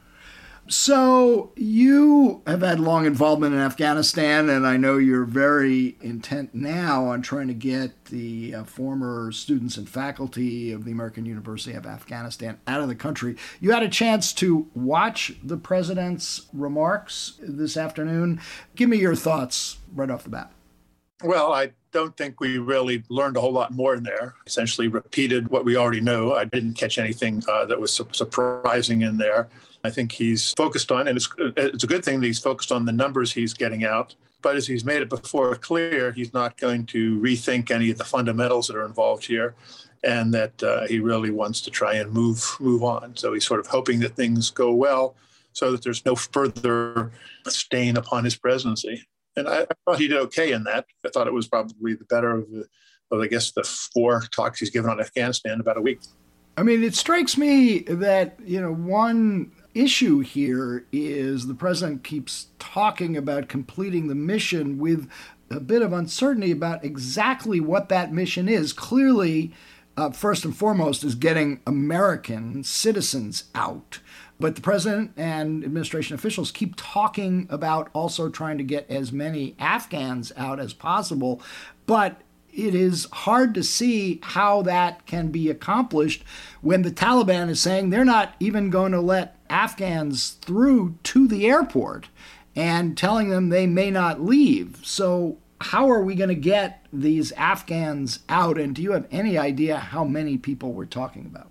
So, 0.67 1.53
you 1.57 2.43
have 2.47 2.63
had 2.63 2.81
long 2.81 3.05
involvement 3.05 3.55
in 3.55 3.61
Afghanistan, 3.61 4.49
and 4.49 4.67
I 4.67 4.79
know 4.79 4.97
you're 4.97 5.27
very 5.27 5.97
intent 6.01 6.55
now 6.55 7.05
on 7.05 7.21
trying 7.21 7.49
to 7.49 7.55
get 7.55 8.07
the 8.07 8.55
uh, 8.55 8.65
former 8.65 9.31
students 9.31 9.77
and 9.77 9.87
faculty 9.87 10.73
of 10.73 10.87
the 10.87 10.91
American 10.93 11.27
University 11.27 11.77
of 11.77 11.85
Afghanistan 11.85 12.59
out 12.67 12.81
of 12.81 12.89
the 12.89 12.95
country. 12.95 13.37
You 13.61 13.73
had 13.73 13.83
a 13.83 13.91
chance 13.91 14.33
to 14.35 14.67
watch 14.75 15.33
the 15.43 15.59
president's 15.59 16.47
remarks 16.55 17.39
this 17.41 17.77
afternoon. 17.77 18.41
Give 18.75 18.89
me 18.89 18.97
your 18.97 19.15
thoughts 19.15 19.79
right 19.95 20.11
off 20.11 20.25
the 20.25 20.31
bat. 20.31 20.51
Well, 21.23 21.53
I 21.53 21.73
don't 21.93 22.17
think 22.17 22.41
we 22.41 22.57
really 22.57 23.05
learned 23.11 23.37
a 23.37 23.41
whole 23.41 23.53
lot 23.53 23.73
more 23.73 23.95
in 23.95 24.03
there. 24.03 24.35
Essentially, 24.47 24.89
repeated 24.89 25.49
what 25.49 25.67
we 25.67 25.77
already 25.77 26.01
know. 26.01 26.35
I 26.35 26.45
didn't 26.45 26.75
catch 26.75 26.97
anything 26.97 27.43
uh, 27.49 27.67
that 27.67 27.79
was 27.79 27.93
su- 27.93 28.09
surprising 28.13 29.03
in 29.03 29.19
there. 29.19 29.49
I 29.85 29.91
think 29.91 30.13
he's 30.13 30.53
focused 30.55 30.91
on, 30.91 31.07
and 31.07 31.17
it's, 31.17 31.29
it's 31.39 31.85
a 31.85 31.87
good 31.87 32.05
thing 32.05 32.21
that 32.21 32.27
he's 32.27 32.41
focused 32.41 32.73
on 32.73 32.87
the 32.87 32.93
numbers 32.93 33.33
he's 33.33 33.53
getting 33.53 33.85
out. 33.85 34.17
But 34.41 34.57
as 34.57 34.67
he's 34.67 34.85
made 34.85 35.01
it 35.01 35.09
before 35.09 35.55
clear, 35.57 36.13
he's 36.13 36.35
not 36.35 36.57
going 36.57 36.87
to 36.87 37.21
rethink 37.21 37.71
any 37.71 37.91
of 37.91 37.99
the 37.99 38.05
fundamentals 38.05 38.67
that 38.67 38.77
are 38.77 38.85
involved 38.85 39.25
here, 39.27 39.55
and 40.03 40.35
that 40.35 40.63
uh, 40.63 40.87
he 40.87 41.01
really 41.01 41.31
wants 41.31 41.61
to 41.63 41.71
try 41.71 41.95
and 41.95 42.13
move 42.13 42.57
move 42.61 42.83
on. 42.83 43.17
So 43.17 43.33
he's 43.33 43.47
sort 43.47 43.61
of 43.61 43.67
hoping 43.67 44.01
that 44.01 44.17
things 44.17 44.51
go 44.51 44.73
well, 44.73 45.17
so 45.53 45.73
that 45.73 45.83
there's 45.83 46.05
no 46.05 46.15
further 46.15 47.13
stain 47.47 47.97
upon 47.97 48.25
his 48.25 48.37
presidency. 48.37 49.07
And 49.37 49.49
I, 49.49 49.63
I 49.63 49.67
thought 49.85 49.99
he 49.99 50.09
did 50.09 50.19
okay 50.19 50.53
in 50.53 50.65
that. 50.65 50.87
I 51.07 51.09
thought 51.09 51.27
it 51.27 51.33
was 51.33 51.49
probably 51.49 51.95
the 51.95 52.05
better 52.05 52.33
of, 52.33 52.51
the, 52.51 52.67
of 53.11 53.21
I 53.21 53.27
guess, 53.27 53.51
the 53.53 53.65
four 53.65 54.23
talks 54.31 54.61
he's 54.61 54.71
given 54.71 54.91
on 54.91 55.01
Afghanistan 55.01 55.59
about 55.61 55.77
a 55.77 55.81
week. 55.81 56.01
I 56.57 56.63
mean, 56.63 56.85
it 56.85 56.95
strikes 56.95 57.37
me 57.37 57.81
that, 57.81 58.39
you 58.45 58.61
know, 58.61 58.73
one 58.73 59.51
issue 59.75 60.21
here 60.21 60.87
is 60.93 61.47
the 61.47 61.55
president 61.55 62.05
keeps 62.05 62.49
talking 62.59 63.17
about 63.17 63.49
completing 63.49 64.09
the 64.09 64.15
mission 64.15 64.79
with 64.79 65.11
a 65.51 65.61
bit 65.61 65.83
of 65.83 65.93
uncertainty 65.93 66.51
about 66.51 66.85
exactly 66.85 67.61
what 67.61 67.89
that 67.89 68.13
mission 68.13 68.49
is. 68.49 68.73
Clearly, 68.73 69.53
uh, 69.97 70.11
first 70.11 70.45
and 70.45 70.57
foremost, 70.57 71.05
is 71.05 71.15
getting 71.15 71.61
American 71.67 72.65
citizens 72.65 73.45
out. 73.55 74.01
But 74.41 74.57
the 74.57 74.63
president 74.63 75.13
and 75.17 75.65
administration 75.65 76.15
officials 76.15 76.51
keep 76.51 76.75
talking 76.77 77.47
about 77.51 77.89
also 77.93 78.29
trying 78.29 78.59
to 78.59 78.65
get 78.65 78.91
as 78.91 79.13
many 79.13 79.55
Afghans 79.61 80.33
out 80.37 80.59
as 80.59 80.73
possible. 80.73 81.41
But 81.87 82.21
it 82.57 82.75
is 82.75 83.07
hard 83.13 83.55
to 83.55 83.63
see 83.63 84.21
how 84.23 84.63
that 84.63 85.07
can 85.07 85.29
be 85.29 85.51
accomplished 85.51 86.25
when 86.61 86.83
the 86.83 86.91
Taliban 86.91 87.49
is 87.49 87.61
saying 87.61 87.91
they're 87.91 88.05
not 88.05 88.35
even 88.41 88.71
going 88.71 88.93
to 88.93 89.01
let 89.01 89.37
Afghans 89.51 90.33
through 90.41 90.97
to 91.05 91.29
the 91.29 91.47
airport 91.47 92.09
and 92.57 92.97
telling 92.97 93.31
them 93.31 93.49
they 93.49 93.67
may 93.67 93.91
not 93.91 94.21
leave. 94.21 94.81
So, 94.83 95.39
how 95.61 95.91
are 95.91 96.03
we 96.03 96.15
going 96.15 96.29
to 96.29 96.35
get 96.35 96.85
these 96.93 97.33
Afghans 97.33 98.21
out? 98.29 98.59
And 98.59 98.75
do 98.75 98.83
you 98.83 98.93
have 98.93 99.07
any 99.11 99.39
idea 99.39 99.79
how 99.79 100.05
many 100.05 100.37
people 100.37 100.73
we're 100.73 100.85
talking 100.85 101.27
about? 101.27 101.51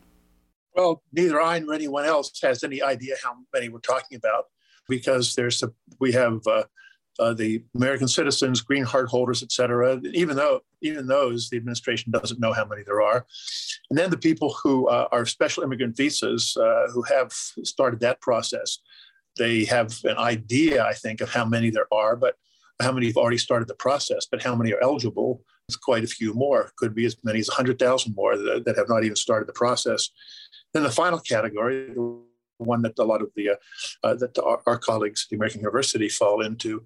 Well, 0.75 1.03
neither 1.11 1.41
I 1.41 1.59
nor 1.59 1.73
anyone 1.73 2.05
else 2.05 2.31
has 2.41 2.63
any 2.63 2.81
idea 2.81 3.15
how 3.23 3.35
many 3.53 3.69
we're 3.69 3.79
talking 3.79 4.17
about 4.17 4.45
because 4.87 5.35
there's 5.35 5.63
a, 5.63 5.71
we 5.99 6.11
have 6.11 6.45
uh, 6.47 6.63
uh, 7.19 7.33
the 7.33 7.63
American 7.75 8.07
citizens, 8.07 8.61
green 8.61 8.85
card 8.85 9.07
holders, 9.07 9.43
et 9.43 9.51
cetera. 9.51 9.99
Even 10.13 10.35
though 10.35 10.61
even 10.81 11.07
those, 11.07 11.49
the 11.49 11.57
administration 11.57 12.11
doesn't 12.11 12.39
know 12.39 12.53
how 12.53 12.65
many 12.65 12.83
there 12.83 13.01
are. 13.01 13.25
And 13.89 13.97
then 13.97 14.09
the 14.09 14.17
people 14.17 14.53
who 14.63 14.87
uh, 14.87 15.07
are 15.11 15.25
special 15.25 15.63
immigrant 15.63 15.95
visas 15.95 16.57
uh, 16.57 16.87
who 16.91 17.03
have 17.03 17.31
started 17.31 17.99
that 18.01 18.21
process, 18.21 18.79
they 19.37 19.65
have 19.65 19.99
an 20.03 20.17
idea, 20.17 20.83
I 20.83 20.93
think, 20.93 21.21
of 21.21 21.29
how 21.29 21.45
many 21.45 21.69
there 21.69 21.87
are, 21.91 22.15
but 22.15 22.35
how 22.81 22.91
many 22.91 23.07
have 23.07 23.17
already 23.17 23.37
started 23.37 23.67
the 23.67 23.75
process, 23.75 24.27
but 24.29 24.41
how 24.41 24.55
many 24.55 24.73
are 24.73 24.83
eligible? 24.83 25.41
It's 25.67 25.77
quite 25.77 26.03
a 26.03 26.07
few 26.07 26.33
more. 26.33 26.71
Could 26.77 26.93
be 26.93 27.05
as 27.05 27.15
many 27.23 27.39
as 27.39 27.47
100,000 27.47 28.15
more 28.15 28.37
that, 28.37 28.65
that 28.65 28.77
have 28.77 28.89
not 28.89 29.03
even 29.03 29.15
started 29.15 29.47
the 29.47 29.53
process. 29.53 30.09
Then 30.73 30.83
the 30.83 30.91
final 30.91 31.19
category, 31.19 31.93
one 32.57 32.81
that 32.83 32.97
a 32.99 33.03
lot 33.03 33.21
of 33.21 33.29
the 33.35 33.49
uh, 33.49 33.55
uh, 34.03 34.15
that 34.15 34.37
our, 34.39 34.61
our, 34.65 34.77
colleagues 34.77 35.25
at 35.25 35.29
the 35.29 35.35
American 35.35 35.61
University 35.61 36.09
fall 36.09 36.41
into, 36.41 36.83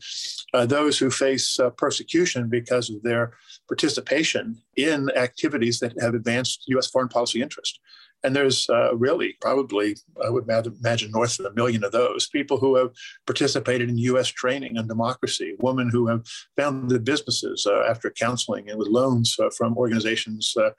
uh, 0.53 0.65
those 0.65 0.97
who 0.97 1.09
face 1.09 1.59
uh, 1.59 1.69
persecution 1.71 2.49
because 2.49 2.89
of 2.89 3.01
their 3.03 3.33
participation 3.67 4.61
in 4.75 5.09
activities 5.15 5.79
that 5.79 5.99
have 6.01 6.13
advanced 6.13 6.63
U.S. 6.67 6.87
foreign 6.87 7.09
policy 7.09 7.41
interest. 7.41 7.79
And 8.23 8.35
there's 8.35 8.67
uh, 8.69 8.95
really 8.95 9.35
probably, 9.41 9.95
I 10.25 10.29
would 10.29 10.49
imagine, 10.49 11.11
north 11.11 11.39
of 11.39 11.45
a 11.45 11.53
million 11.53 11.83
of 11.83 11.91
those 11.91 12.27
people 12.27 12.57
who 12.57 12.75
have 12.75 12.91
participated 13.25 13.89
in 13.89 13.97
U.S. 13.99 14.27
training 14.27 14.77
on 14.77 14.87
democracy, 14.87 15.55
women 15.59 15.89
who 15.89 16.07
have 16.07 16.25
founded 16.57 17.05
businesses 17.05 17.67
uh, 17.69 17.83
after 17.87 18.09
counseling 18.09 18.69
and 18.69 18.79
with 18.79 18.87
loans 18.87 19.37
uh, 19.39 19.49
from 19.55 19.77
organizations 19.77 20.53
uh, 20.57 20.71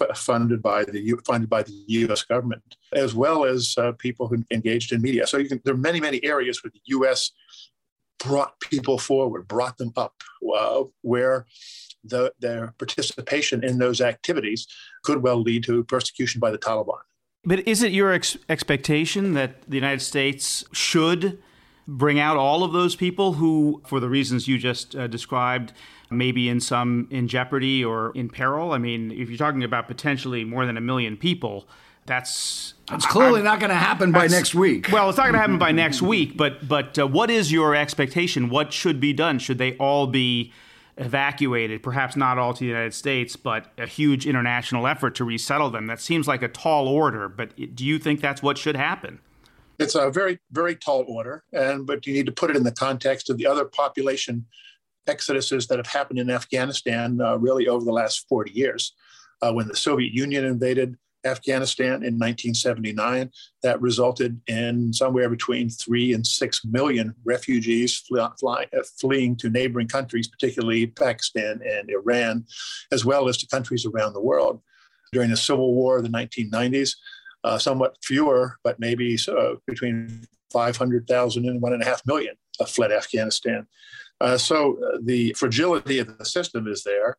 f- 0.00 0.18
funded 0.18 0.60
by 0.60 0.84
the 0.84 1.00
U- 1.00 1.20
funded 1.24 1.48
by 1.48 1.62
the 1.62 1.72
U.S. 1.86 2.22
government, 2.22 2.76
as 2.92 3.14
well 3.14 3.44
as 3.44 3.74
uh, 3.78 3.92
people 3.92 4.26
who 4.26 4.44
engaged 4.50 4.92
in 4.92 5.00
media. 5.00 5.26
So 5.26 5.38
you 5.38 5.48
can, 5.48 5.60
there 5.64 5.74
are 5.74 5.78
many, 5.78 6.00
many 6.00 6.22
areas 6.24 6.62
where 6.62 6.72
the 6.72 6.82
U.S. 6.86 7.30
brought 8.18 8.58
people 8.60 8.98
forward, 8.98 9.46
brought 9.46 9.78
them 9.78 9.92
up, 9.96 10.14
uh, 10.56 10.82
where 11.02 11.46
the, 12.04 12.32
their 12.40 12.74
participation 12.78 13.64
in 13.64 13.78
those 13.78 14.00
activities 14.00 14.66
could 15.02 15.22
well 15.22 15.40
lead 15.40 15.64
to 15.64 15.84
persecution 15.84 16.40
by 16.40 16.50
the 16.50 16.58
Taliban. 16.58 16.98
But 17.44 17.66
is 17.66 17.82
it 17.82 17.92
your 17.92 18.12
ex- 18.12 18.36
expectation 18.48 19.34
that 19.34 19.62
the 19.68 19.76
United 19.76 20.00
States 20.00 20.64
should 20.72 21.38
bring 21.88 22.20
out 22.20 22.36
all 22.36 22.62
of 22.62 22.72
those 22.72 22.94
people 22.94 23.34
who, 23.34 23.82
for 23.86 23.98
the 23.98 24.08
reasons 24.08 24.46
you 24.46 24.58
just 24.58 24.94
uh, 24.94 25.06
described, 25.06 25.72
maybe 26.10 26.48
in 26.48 26.60
some 26.60 27.08
in 27.10 27.28
jeopardy 27.28 27.84
or 27.84 28.12
in 28.14 28.28
peril? 28.28 28.72
I 28.72 28.78
mean, 28.78 29.10
if 29.10 29.28
you're 29.30 29.38
talking 29.38 29.64
about 29.64 29.88
potentially 29.88 30.44
more 30.44 30.66
than 30.66 30.76
a 30.76 30.82
million 30.82 31.16
people, 31.16 31.66
that's 32.06 32.74
it's 32.92 33.06
clearly 33.06 33.40
I, 33.40 33.44
not 33.44 33.60
going 33.60 33.70
to 33.70 33.76
happen 33.76 34.12
by 34.12 34.26
next 34.26 34.54
week. 34.54 34.88
Well, 34.92 35.08
it's 35.08 35.16
not 35.16 35.24
going 35.24 35.34
to 35.34 35.40
happen 35.40 35.58
by 35.58 35.72
next 35.84 36.02
week. 36.02 36.36
But 36.36 36.66
but 36.66 36.98
uh, 36.98 37.06
what 37.06 37.30
is 37.30 37.52
your 37.52 37.74
expectation? 37.74 38.50
What 38.50 38.72
should 38.72 39.00
be 39.00 39.12
done? 39.12 39.38
Should 39.38 39.58
they 39.58 39.76
all 39.76 40.06
be 40.06 40.52
evacuated, 40.96 41.82
perhaps 41.82 42.16
not 42.16 42.38
all 42.38 42.52
to 42.54 42.60
the 42.60 42.66
United 42.66 42.94
States, 42.94 43.36
but 43.36 43.72
a 43.78 43.86
huge 43.86 44.26
international 44.26 44.86
effort 44.86 45.14
to 45.16 45.24
resettle 45.24 45.70
them. 45.70 45.86
That 45.86 46.00
seems 46.00 46.28
like 46.28 46.42
a 46.42 46.48
tall 46.48 46.88
order, 46.88 47.28
but 47.28 47.56
do 47.74 47.84
you 47.84 47.98
think 47.98 48.20
that's 48.20 48.42
what 48.42 48.58
should 48.58 48.76
happen? 48.76 49.20
It's 49.78 49.94
a 49.94 50.10
very, 50.10 50.38
very 50.52 50.76
tall 50.76 51.04
order, 51.08 51.42
and 51.52 51.86
but 51.86 52.06
you 52.06 52.12
need 52.12 52.26
to 52.26 52.32
put 52.32 52.50
it 52.50 52.56
in 52.56 52.64
the 52.64 52.72
context 52.72 53.30
of 53.30 53.38
the 53.38 53.46
other 53.46 53.64
population 53.64 54.44
exoduses 55.08 55.66
that 55.68 55.78
have 55.78 55.86
happened 55.86 56.18
in 56.18 56.30
Afghanistan 56.30 57.20
uh, 57.20 57.36
really 57.36 57.66
over 57.66 57.84
the 57.84 57.92
last 57.92 58.28
40 58.28 58.52
years. 58.52 58.94
Uh, 59.42 59.52
when 59.52 59.68
the 59.68 59.76
Soviet 59.76 60.12
Union 60.12 60.44
invaded, 60.44 60.98
Afghanistan 61.24 62.02
in 62.04 62.18
1979. 62.18 63.30
That 63.62 63.80
resulted 63.80 64.40
in 64.46 64.92
somewhere 64.92 65.28
between 65.28 65.70
three 65.70 66.12
and 66.12 66.26
six 66.26 66.64
million 66.64 67.14
refugees 67.24 67.98
fly, 67.98 68.66
uh, 68.76 68.82
fleeing 69.00 69.36
to 69.36 69.50
neighboring 69.50 69.88
countries, 69.88 70.28
particularly 70.28 70.86
Pakistan 70.86 71.60
and 71.64 71.90
Iran, 71.90 72.44
as 72.92 73.04
well 73.04 73.28
as 73.28 73.36
to 73.38 73.46
countries 73.46 73.86
around 73.86 74.12
the 74.12 74.22
world. 74.22 74.60
During 75.12 75.30
the 75.30 75.36
Civil 75.36 75.74
War 75.74 75.98
of 75.98 76.04
the 76.04 76.08
1990s, 76.08 76.96
uh, 77.42 77.58
somewhat 77.58 77.96
fewer, 78.02 78.58
but 78.62 78.78
maybe 78.78 79.18
between 79.66 80.24
500,000 80.52 81.46
and 81.46 81.60
one 81.60 81.72
and 81.72 81.82
a 81.82 81.86
half 81.86 82.06
million 82.06 82.34
fled 82.66 82.92
Afghanistan. 82.92 83.66
Uh, 84.20 84.36
so 84.36 84.78
uh, 84.84 84.98
the 85.02 85.34
fragility 85.38 85.98
of 85.98 86.18
the 86.18 86.24
system 86.24 86.66
is 86.66 86.84
there. 86.84 87.16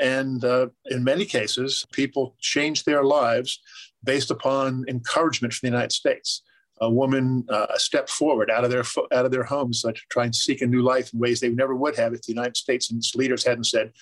And 0.00 0.44
uh, 0.44 0.68
in 0.86 1.04
many 1.04 1.24
cases, 1.24 1.86
people 1.92 2.34
change 2.40 2.84
their 2.84 3.04
lives 3.04 3.60
based 4.02 4.30
upon 4.30 4.84
encouragement 4.88 5.52
from 5.52 5.68
the 5.68 5.72
United 5.72 5.92
States. 5.92 6.42
A 6.80 6.90
woman 6.90 7.44
uh, 7.50 7.76
stepped 7.76 8.08
forward 8.08 8.50
out 8.50 8.64
of 8.64 8.70
their 8.70 8.84
out 9.12 9.26
of 9.26 9.30
their 9.30 9.44
homes 9.44 9.82
to 9.82 9.92
try 10.10 10.24
and 10.24 10.34
seek 10.34 10.62
a 10.62 10.66
new 10.66 10.80
life 10.80 11.12
in 11.12 11.18
ways 11.18 11.40
they 11.40 11.50
never 11.50 11.74
would 11.74 11.96
have 11.96 12.14
if 12.14 12.22
the 12.22 12.32
United 12.32 12.56
States 12.56 12.90
and 12.90 12.98
its 12.98 13.14
leaders 13.14 13.44
hadn't 13.44 13.64
said, 13.64 13.92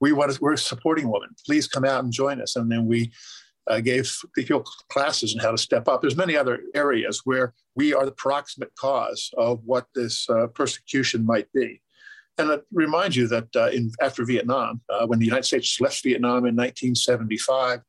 "We 0.00 0.12
want 0.12 0.32
to, 0.32 0.38
we're 0.40 0.56
supporting 0.56 1.10
women. 1.10 1.30
Please 1.44 1.66
come 1.66 1.84
out 1.84 2.04
and 2.04 2.12
join 2.12 2.40
us." 2.40 2.54
And 2.54 2.70
then 2.70 2.86
we 2.86 3.10
uh, 3.66 3.80
gave 3.80 4.16
people 4.36 4.64
classes 4.90 5.34
on 5.34 5.40
how 5.40 5.50
to 5.50 5.58
step 5.58 5.88
up. 5.88 6.00
There's 6.00 6.16
many 6.16 6.36
other 6.36 6.60
areas 6.74 7.22
where 7.24 7.54
we 7.74 7.94
are 7.94 8.04
the 8.04 8.12
proximate 8.12 8.74
cause 8.76 9.30
of 9.36 9.60
what 9.64 9.86
this 9.94 10.30
uh, 10.30 10.46
persecution 10.48 11.26
might 11.26 11.52
be. 11.52 11.80
And 12.38 12.52
I 12.52 12.58
remind 12.72 13.16
you 13.16 13.28
that 13.28 13.48
uh, 13.54 13.66
in, 13.66 13.90
after 14.00 14.24
Vietnam, 14.24 14.80
uh, 14.88 15.06
when 15.06 15.18
the 15.18 15.26
United 15.26 15.44
States 15.44 15.80
left 15.80 16.02
Vietnam 16.02 16.46
in 16.46 16.56
1975, 16.56 17.80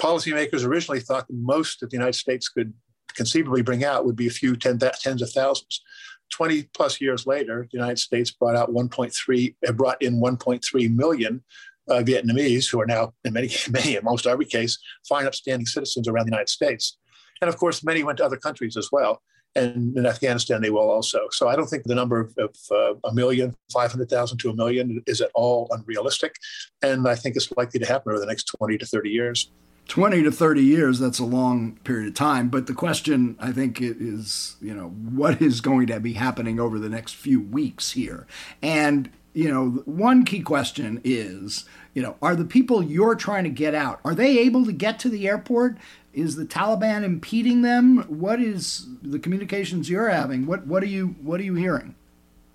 policymakers 0.00 0.64
originally 0.64 1.00
thought 1.00 1.28
the 1.28 1.34
most 1.34 1.80
that 1.80 1.90
the 1.90 1.96
United 1.96 2.14
States 2.14 2.48
could 2.48 2.72
conceivably 3.14 3.62
bring 3.62 3.84
out 3.84 4.06
would 4.06 4.16
be 4.16 4.26
a 4.26 4.30
few 4.30 4.56
ten, 4.56 4.78
tens 4.78 5.22
of 5.22 5.30
thousands. 5.30 5.82
20 6.30 6.62
plus 6.74 7.00
years 7.00 7.26
later, 7.26 7.68
the 7.70 7.78
United 7.78 7.98
States 7.98 8.30
brought 8.30 8.56
out 8.56 8.70
1.3, 8.70 9.54
uh, 9.68 9.72
brought 9.72 10.00
in 10.00 10.20
1.3 10.20 10.94
million 10.94 11.42
uh, 11.88 12.02
Vietnamese 12.02 12.70
who 12.70 12.80
are 12.80 12.86
now, 12.86 13.12
in 13.24 13.34
many, 13.34 13.50
many, 13.70 13.96
in 13.96 14.04
most 14.04 14.26
every 14.26 14.46
case, 14.46 14.78
fine, 15.06 15.26
upstanding 15.26 15.66
citizens 15.66 16.08
around 16.08 16.26
the 16.26 16.30
United 16.30 16.48
States. 16.48 16.96
And 17.42 17.48
of 17.48 17.58
course, 17.58 17.84
many 17.84 18.02
went 18.02 18.18
to 18.18 18.24
other 18.24 18.36
countries 18.36 18.76
as 18.76 18.88
well 18.90 19.20
and 19.54 19.96
in 19.96 20.06
Afghanistan 20.06 20.62
they 20.62 20.70
will 20.70 20.90
also. 20.90 21.28
So 21.30 21.48
I 21.48 21.56
don't 21.56 21.66
think 21.66 21.84
the 21.84 21.94
number 21.94 22.20
of, 22.20 22.34
of 22.38 22.56
uh, 22.70 22.94
a 23.08 23.14
million, 23.14 23.54
500,000 23.72 24.38
to 24.38 24.50
a 24.50 24.54
million 24.54 25.02
is 25.06 25.20
at 25.20 25.30
all 25.34 25.68
unrealistic. 25.70 26.36
And 26.82 27.08
I 27.08 27.14
think 27.14 27.36
it's 27.36 27.52
likely 27.56 27.80
to 27.80 27.86
happen 27.86 28.12
over 28.12 28.20
the 28.20 28.26
next 28.26 28.44
20 28.44 28.78
to 28.78 28.86
30 28.86 29.10
years. 29.10 29.50
20 29.88 30.22
to 30.22 30.30
30 30.30 30.62
years, 30.62 30.98
that's 30.98 31.18
a 31.18 31.24
long 31.24 31.76
period 31.84 32.08
of 32.08 32.14
time. 32.14 32.48
But 32.48 32.66
the 32.66 32.74
question, 32.74 33.36
I 33.40 33.52
think, 33.52 33.78
is, 33.80 34.56
you 34.60 34.74
know, 34.74 34.88
what 34.88 35.42
is 35.42 35.60
going 35.60 35.88
to 35.88 36.00
be 36.00 36.12
happening 36.12 36.60
over 36.60 36.78
the 36.78 36.88
next 36.88 37.16
few 37.16 37.40
weeks 37.40 37.90
here? 37.90 38.26
And, 38.62 39.10
you 39.34 39.50
know, 39.50 39.82
one 39.86 40.24
key 40.24 40.40
question 40.40 41.00
is, 41.04 41.64
you 41.94 42.02
know, 42.02 42.16
are 42.22 42.36
the 42.36 42.44
people 42.44 42.82
you're 42.82 43.14
trying 43.14 43.44
to 43.44 43.50
get 43.50 43.74
out, 43.74 44.00
are 44.04 44.14
they 44.14 44.38
able 44.38 44.64
to 44.66 44.72
get 44.72 44.98
to 45.00 45.08
the 45.08 45.28
airport? 45.28 45.78
is 46.12 46.36
the 46.36 46.44
Taliban 46.44 47.04
impeding 47.04 47.62
them? 47.62 48.04
What 48.08 48.40
is 48.40 48.86
the 49.02 49.18
communications 49.18 49.88
you're 49.88 50.08
having? 50.08 50.46
What 50.46 50.66
what 50.66 50.82
are 50.82 50.86
you 50.86 51.16
what 51.22 51.40
are 51.40 51.44
you 51.44 51.54
hearing? 51.54 51.94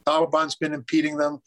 Taliban's 0.07 0.55
been 0.55 0.73
impeding 0.73 1.17
them. 1.17 1.41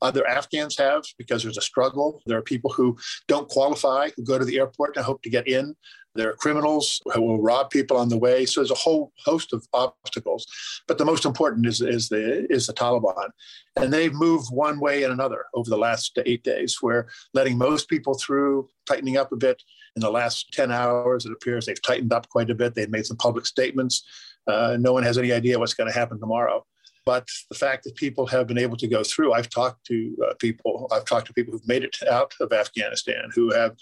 Other 0.00 0.26
Afghans 0.26 0.78
have 0.78 1.02
because 1.18 1.42
there's 1.42 1.58
a 1.58 1.62
struggle. 1.62 2.22
There 2.26 2.38
are 2.38 2.42
people 2.42 2.70
who 2.70 2.96
don't 3.26 3.48
qualify 3.48 4.10
who 4.16 4.24
go 4.24 4.38
to 4.38 4.44
the 4.44 4.58
airport 4.58 4.96
and 4.96 5.04
hope 5.04 5.22
to 5.22 5.30
get 5.30 5.48
in. 5.48 5.74
There 6.14 6.30
are 6.30 6.36
criminals 6.36 7.00
who 7.12 7.22
will 7.22 7.42
rob 7.42 7.70
people 7.70 7.96
on 7.96 8.08
the 8.08 8.18
way. 8.18 8.46
So 8.46 8.60
there's 8.60 8.70
a 8.70 8.74
whole 8.74 9.12
host 9.24 9.52
of 9.52 9.66
obstacles. 9.72 10.46
But 10.86 10.98
the 10.98 11.04
most 11.04 11.24
important 11.24 11.66
is, 11.66 11.80
is 11.80 12.08
the 12.08 12.46
is 12.50 12.66
the 12.66 12.72
Taliban. 12.72 13.30
And 13.76 13.92
they've 13.92 14.12
moved 14.12 14.48
one 14.50 14.78
way 14.78 15.02
and 15.02 15.12
another 15.12 15.46
over 15.54 15.68
the 15.68 15.76
last 15.76 16.16
eight 16.24 16.44
days, 16.44 16.78
where 16.80 17.08
letting 17.32 17.58
most 17.58 17.88
people 17.88 18.14
through, 18.14 18.68
tightening 18.86 19.16
up 19.16 19.32
a 19.32 19.36
bit. 19.36 19.62
In 19.96 20.00
the 20.00 20.10
last 20.10 20.52
10 20.52 20.72
hours, 20.72 21.24
it 21.24 21.32
appears 21.32 21.66
they've 21.66 21.80
tightened 21.82 22.12
up 22.12 22.28
quite 22.28 22.50
a 22.50 22.54
bit. 22.54 22.74
They've 22.74 22.90
made 22.90 23.06
some 23.06 23.16
public 23.16 23.46
statements. 23.46 24.02
Uh, 24.46 24.76
no 24.78 24.92
one 24.92 25.04
has 25.04 25.18
any 25.18 25.32
idea 25.32 25.58
what's 25.58 25.74
going 25.74 25.90
to 25.90 25.98
happen 25.98 26.18
tomorrow. 26.18 26.64
But 27.06 27.28
the 27.50 27.56
fact 27.56 27.84
that 27.84 27.96
people 27.96 28.26
have 28.28 28.46
been 28.46 28.58
able 28.58 28.76
to 28.78 28.88
go 28.88 29.02
through, 29.02 29.34
I've 29.34 29.50
talked 29.50 29.84
to 29.86 30.16
uh, 30.26 30.34
people, 30.38 30.88
I've 30.90 31.04
talked 31.04 31.26
to 31.26 31.34
people 31.34 31.52
who've 31.52 31.68
made 31.68 31.84
it 31.84 31.96
out 32.10 32.32
of 32.40 32.52
Afghanistan 32.52 33.28
who 33.34 33.52
have 33.52 33.76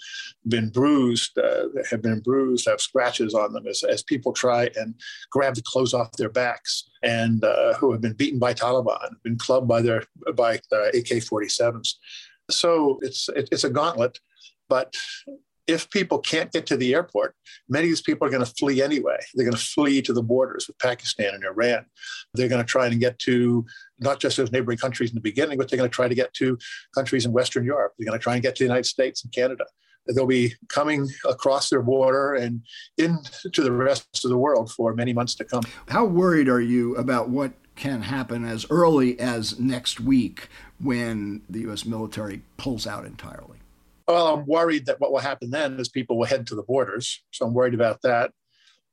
been 0.47 0.69
bruised, 0.69 1.37
uh, 1.37 1.67
have 1.89 2.01
been 2.01 2.19
bruised, 2.19 2.67
have 2.67 2.81
scratches 2.81 3.33
on 3.33 3.53
them 3.53 3.65
as, 3.67 3.83
as 3.83 4.03
people 4.03 4.33
try 4.33 4.69
and 4.75 4.95
grab 5.31 5.55
the 5.55 5.63
clothes 5.65 5.93
off 5.93 6.11
their 6.13 6.29
backs, 6.29 6.89
and 7.01 7.43
uh, 7.43 7.73
who 7.75 7.91
have 7.91 8.01
been 8.01 8.13
beaten 8.13 8.39
by 8.39 8.53
Taliban, 8.53 9.11
been 9.23 9.37
clubbed 9.37 9.67
by 9.67 9.81
their 9.81 10.03
by 10.35 10.55
uh, 10.71 10.89
AK-47s. 10.93 11.95
So 12.51 12.99
it's 13.01 13.29
it's 13.35 13.63
a 13.63 13.69
gauntlet, 13.69 14.19
but 14.67 14.93
if 15.67 15.89
people 15.89 16.19
can't 16.19 16.51
get 16.51 16.65
to 16.67 16.77
the 16.77 16.93
airport, 16.93 17.35
many 17.69 17.85
of 17.85 17.89
these 17.89 18.01
people 18.01 18.27
are 18.27 18.31
going 18.31 18.45
to 18.45 18.53
flee 18.57 18.81
anyway. 18.81 19.17
They're 19.33 19.45
going 19.45 19.57
to 19.57 19.63
flee 19.63 20.01
to 20.01 20.13
the 20.13 20.23
borders 20.23 20.67
with 20.67 20.77
Pakistan 20.79 21.33
and 21.33 21.43
Iran. 21.43 21.85
They're 22.33 22.49
going 22.49 22.61
to 22.63 22.67
try 22.67 22.87
and 22.87 22.99
get 22.99 23.17
to 23.19 23.65
not 23.99 24.19
just 24.19 24.37
those 24.37 24.51
neighboring 24.51 24.77
countries 24.77 25.11
in 25.11 25.15
the 25.15 25.21
beginning, 25.21 25.57
but 25.57 25.69
they're 25.69 25.77
going 25.77 25.89
to 25.89 25.95
try 25.95 26.07
to 26.07 26.15
get 26.15 26.33
to 26.35 26.57
countries 26.93 27.25
in 27.25 27.31
Western 27.31 27.63
Europe. 27.63 27.93
They're 27.97 28.07
going 28.07 28.19
to 28.19 28.23
try 28.23 28.33
and 28.33 28.43
get 28.43 28.55
to 28.57 28.63
the 28.63 28.67
United 28.67 28.85
States 28.85 29.23
and 29.23 29.31
Canada. 29.31 29.65
They'll 30.07 30.25
be 30.27 30.53
coming 30.67 31.07
across 31.25 31.69
their 31.69 31.81
border 31.81 32.33
and 32.33 32.61
into 32.97 33.61
the 33.61 33.71
rest 33.71 34.25
of 34.25 34.29
the 34.29 34.37
world 34.37 34.69
for 34.69 34.93
many 34.93 35.13
months 35.13 35.35
to 35.35 35.45
come. 35.45 35.63
How 35.87 36.03
worried 36.03 36.49
are 36.49 36.59
you 36.59 36.95
about 36.97 37.29
what 37.29 37.53
can 37.75 38.01
happen 38.01 38.43
as 38.43 38.65
early 38.69 39.17
as 39.19 39.57
next 39.59 40.01
week 40.01 40.49
when 40.79 41.41
the 41.49 41.61
U.S. 41.61 41.85
military 41.85 42.41
pulls 42.57 42.85
out 42.85 43.05
entirely? 43.05 43.62
Well, 44.07 44.33
I'm 44.33 44.45
worried 44.45 44.85
that 44.87 44.99
what 44.99 45.11
will 45.11 45.19
happen 45.19 45.49
then 45.49 45.79
is 45.79 45.89
people 45.89 46.17
will 46.17 46.25
head 46.25 46.47
to 46.47 46.55
the 46.55 46.63
borders. 46.63 47.23
So 47.31 47.45
I'm 47.45 47.53
worried 47.53 47.73
about 47.73 48.01
that. 48.01 48.31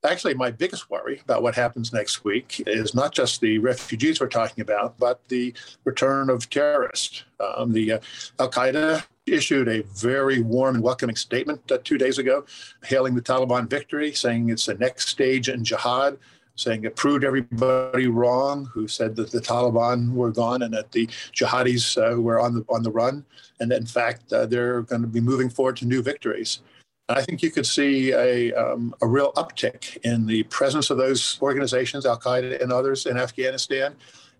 Actually, 0.03 0.33
my 0.33 0.51
biggest 0.51 0.89
worry 0.89 1.21
about 1.23 1.43
what 1.43 1.55
happens 1.55 1.93
next 1.93 2.25
week 2.25 2.63
is 2.67 2.95
not 2.95 3.13
just 3.13 3.41
the 3.43 3.59
refugees 3.59 4.19
we're 4.19 4.29
talking 4.29 4.63
about, 4.63 4.97
but 4.99 5.21
the 5.29 5.53
return 5.85 6.31
of 6.31 6.49
terrorists. 6.49 7.25
Um, 7.39 7.73
the 7.73 7.93
uh, 7.93 8.01
Al 8.39 8.51
Qaeda 8.51 9.05
issued 9.27 9.69
a 9.69 9.83
very 9.83 10.41
warm 10.41 10.77
and 10.77 10.85
welcoming 10.85 11.17
statement 11.17 11.71
uh, 11.71 11.79
two 11.85 11.99
days 11.99 12.17
ago, 12.17 12.47
hailing 12.85 13.15
the 13.15 13.21
Taliban 13.21 13.69
victory, 13.69 14.13
saying 14.13 14.49
it's 14.49 14.67
the 14.67 14.75
next 14.75 15.09
stage 15.09 15.51
in 15.51 15.65
jihad 15.65 16.17
saying 16.57 16.85
it 16.85 16.97
proved 16.97 17.25
everybody 17.25 18.07
wrong 18.07 18.67
who 18.67 18.87
said 18.87 19.17
that 19.17 19.31
the 19.31 19.41
Taliban 19.41 20.13
were 20.13 20.31
gone 20.31 20.63
and 20.63 20.75
that 20.75 20.93
the 20.93 21.07
jihadis 21.35 21.97
uh, 21.97 22.21
were 22.21 22.39
on 22.39 22.55
the 22.55 22.65
on 22.69 22.83
the 22.83 22.91
run, 22.91 23.25
and 23.61 23.71
that 23.71 23.79
in 23.79 23.87
fact 23.87 24.33
uh, 24.33 24.47
they're 24.47 24.83
going 24.83 25.03
to 25.03 25.09
be 25.09 25.21
moving 25.21 25.49
forward 25.49 25.77
to 25.79 25.87
new 25.87 26.03
victories. 26.03 26.61
And 27.09 27.19
I 27.19 27.23
think 27.23 27.43
you 27.43 27.51
could 27.51 27.67
see 27.67 28.13
a, 28.13 28.53
um, 28.53 28.95
a 29.03 29.07
real 29.07 29.33
uptick 29.33 29.97
in 30.05 30.27
the 30.27 30.45
presence 30.45 30.91
of 30.91 30.97
those 30.97 31.39
organizations, 31.43 32.07
Al 32.07 32.21
Qaeda 32.21 32.63
and 32.63 32.73
others 32.73 33.05
in 33.05 33.17
Afghanistan, 33.17 33.97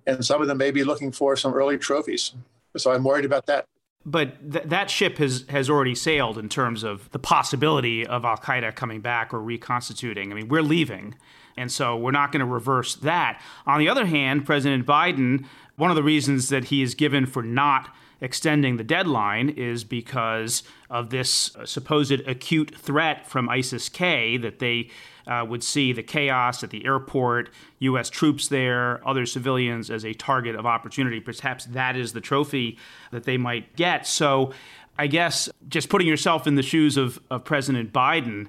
and 0.07 0.25
some 0.25 0.41
of 0.41 0.47
them 0.47 0.59
may 0.59 0.71
be 0.71 0.85
looking 0.85 1.11
for 1.11 1.35
some 1.35 1.53
early 1.53 1.77
trophies. 1.79 2.33
So 2.77 2.93
I'm 2.93 3.03
worried 3.03 3.25
about 3.25 3.47
that. 3.47 3.67
But 4.07 4.53
th- 4.53 4.65
that 4.67 4.89
ship 4.89 5.19
has, 5.19 5.45
has 5.49 5.69
already 5.69 5.95
sailed 5.95 6.39
in 6.39 6.49
terms 6.49 6.85
of 6.85 7.11
the 7.11 7.19
possibility 7.19 8.07
of 8.07 8.25
Al 8.25 8.37
Qaeda 8.37 8.75
coming 8.75 9.01
back 9.01 9.35
or 9.35 9.41
reconstituting. 9.41 10.31
I 10.31 10.35
mean, 10.35 10.49
we're 10.49 10.63
leaving. 10.63 11.17
And 11.61 11.71
so 11.71 11.95
we're 11.95 12.11
not 12.11 12.33
going 12.33 12.41
to 12.41 12.47
reverse 12.47 12.95
that. 12.97 13.41
On 13.67 13.79
the 13.79 13.89
other 13.89 14.07
hand, 14.07 14.47
President 14.47 14.87
Biden, 14.87 15.45
one 15.77 15.91
of 15.91 15.95
the 15.95 16.03
reasons 16.03 16.49
that 16.49 16.65
he 16.65 16.83
is 16.83 16.95
given 16.95 17.27
for 17.27 17.43
not 17.43 17.95
extending 18.23 18.79
the 18.79 18.85
deadline 18.85 19.51
is 19.51 19.85
because 19.85 20.63
of 20.89 21.11
this 21.11 21.55
supposed 21.65 22.21
acute 22.27 22.75
threat 22.77 23.27
from 23.27 23.49
ISIS 23.51 23.91
K 23.91 24.39
that 24.39 24.59
they 24.59 24.89
uh, 25.27 25.45
would 25.47 25.63
see 25.63 25.93
the 25.93 26.03
chaos 26.03 26.65
at 26.65 26.71
the 26.71 26.85
airport, 26.87 27.51
U.S. 27.81 28.09
troops 28.09 28.49
there, 28.49 29.07
other 29.07 29.27
civilians 29.27 29.91
as 29.91 30.05
a 30.05 30.15
target 30.15 30.57
of 30.57 30.65
opportunity. 30.65 31.21
Perhaps 31.21 31.67
that 31.67 31.95
is 31.95 32.15
the 32.15 32.23
trophy 32.23 32.79
that 33.11 33.25
they 33.25 33.37
might 33.37 33.77
get. 33.77 34.07
So 34.07 34.53
I 34.99 35.09
guess 35.09 35.51
just 35.69 35.91
putting 35.91 36.09
yourself 36.09 36.47
in 36.47 36.55
the 36.55 36.63
shoes 36.63 36.97
of, 36.97 37.21
of 37.31 37.45
President 37.45 37.93
Biden, 37.93 38.49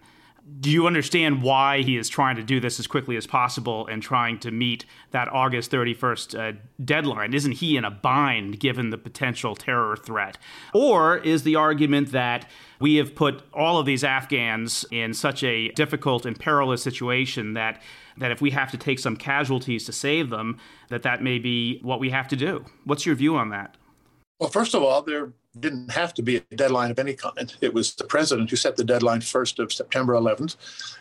do 0.59 0.69
you 0.69 0.87
understand 0.87 1.41
why 1.41 1.81
he 1.81 1.97
is 1.97 2.09
trying 2.09 2.35
to 2.35 2.43
do 2.43 2.59
this 2.59 2.79
as 2.79 2.87
quickly 2.87 3.15
as 3.15 3.25
possible 3.25 3.87
and 3.87 4.01
trying 4.01 4.39
to 4.39 4.51
meet 4.51 4.85
that 5.11 5.27
August 5.31 5.71
31st 5.71 6.39
uh, 6.39 6.57
deadline? 6.83 7.33
Isn't 7.33 7.53
he 7.53 7.77
in 7.77 7.85
a 7.85 7.91
bind 7.91 8.59
given 8.59 8.89
the 8.89 8.97
potential 8.97 9.55
terror 9.55 9.95
threat? 9.95 10.37
Or 10.73 11.17
is 11.17 11.43
the 11.43 11.55
argument 11.55 12.11
that 12.11 12.49
we 12.79 12.95
have 12.95 13.15
put 13.15 13.43
all 13.53 13.79
of 13.79 13.85
these 13.85 14.03
Afghans 14.03 14.85
in 14.91 15.13
such 15.13 15.43
a 15.43 15.69
difficult 15.69 16.25
and 16.25 16.39
perilous 16.39 16.81
situation 16.83 17.53
that 17.53 17.81
that 18.17 18.31
if 18.31 18.41
we 18.41 18.51
have 18.51 18.69
to 18.71 18.77
take 18.77 18.99
some 18.99 19.15
casualties 19.15 19.85
to 19.85 19.93
save 19.93 20.29
them, 20.29 20.59
that 20.89 21.01
that 21.03 21.23
may 21.23 21.39
be 21.39 21.79
what 21.81 21.99
we 21.99 22.09
have 22.09 22.27
to 22.27 22.35
do? 22.35 22.65
What's 22.83 23.05
your 23.05 23.15
view 23.15 23.35
on 23.37 23.49
that? 23.49 23.77
Well, 24.37 24.49
first 24.49 24.75
of 24.75 24.83
all, 24.83 25.01
they're 25.01 25.31
didn't 25.59 25.91
have 25.91 26.13
to 26.13 26.21
be 26.21 26.37
a 26.37 26.55
deadline 26.55 26.91
of 26.91 26.99
any 26.99 27.13
kind. 27.13 27.53
It 27.59 27.73
was 27.73 27.93
the 27.95 28.05
president 28.05 28.49
who 28.49 28.55
set 28.55 28.77
the 28.77 28.83
deadline 28.83 29.21
first 29.21 29.59
of 29.59 29.73
September 29.73 30.13
11th. 30.13 30.55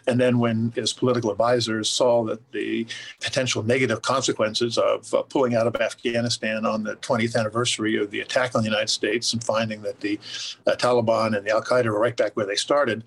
And 0.06 0.20
then, 0.20 0.38
when 0.38 0.72
his 0.74 0.92
political 0.92 1.30
advisors 1.30 1.88
saw 1.88 2.24
that 2.24 2.50
the 2.52 2.86
potential 3.20 3.62
negative 3.62 4.02
consequences 4.02 4.76
of 4.76 5.12
uh, 5.14 5.22
pulling 5.22 5.54
out 5.54 5.66
of 5.66 5.76
Afghanistan 5.76 6.66
on 6.66 6.82
the 6.82 6.96
20th 6.96 7.36
anniversary 7.36 7.96
of 7.96 8.10
the 8.10 8.20
attack 8.20 8.54
on 8.54 8.62
the 8.62 8.68
United 8.68 8.90
States 8.90 9.32
and 9.32 9.44
finding 9.44 9.82
that 9.82 10.00
the 10.00 10.18
uh, 10.66 10.72
Taliban 10.72 11.36
and 11.36 11.46
the 11.46 11.50
Al 11.50 11.62
Qaeda 11.62 11.86
were 11.86 12.00
right 12.00 12.16
back 12.16 12.32
where 12.36 12.46
they 12.46 12.56
started, 12.56 13.04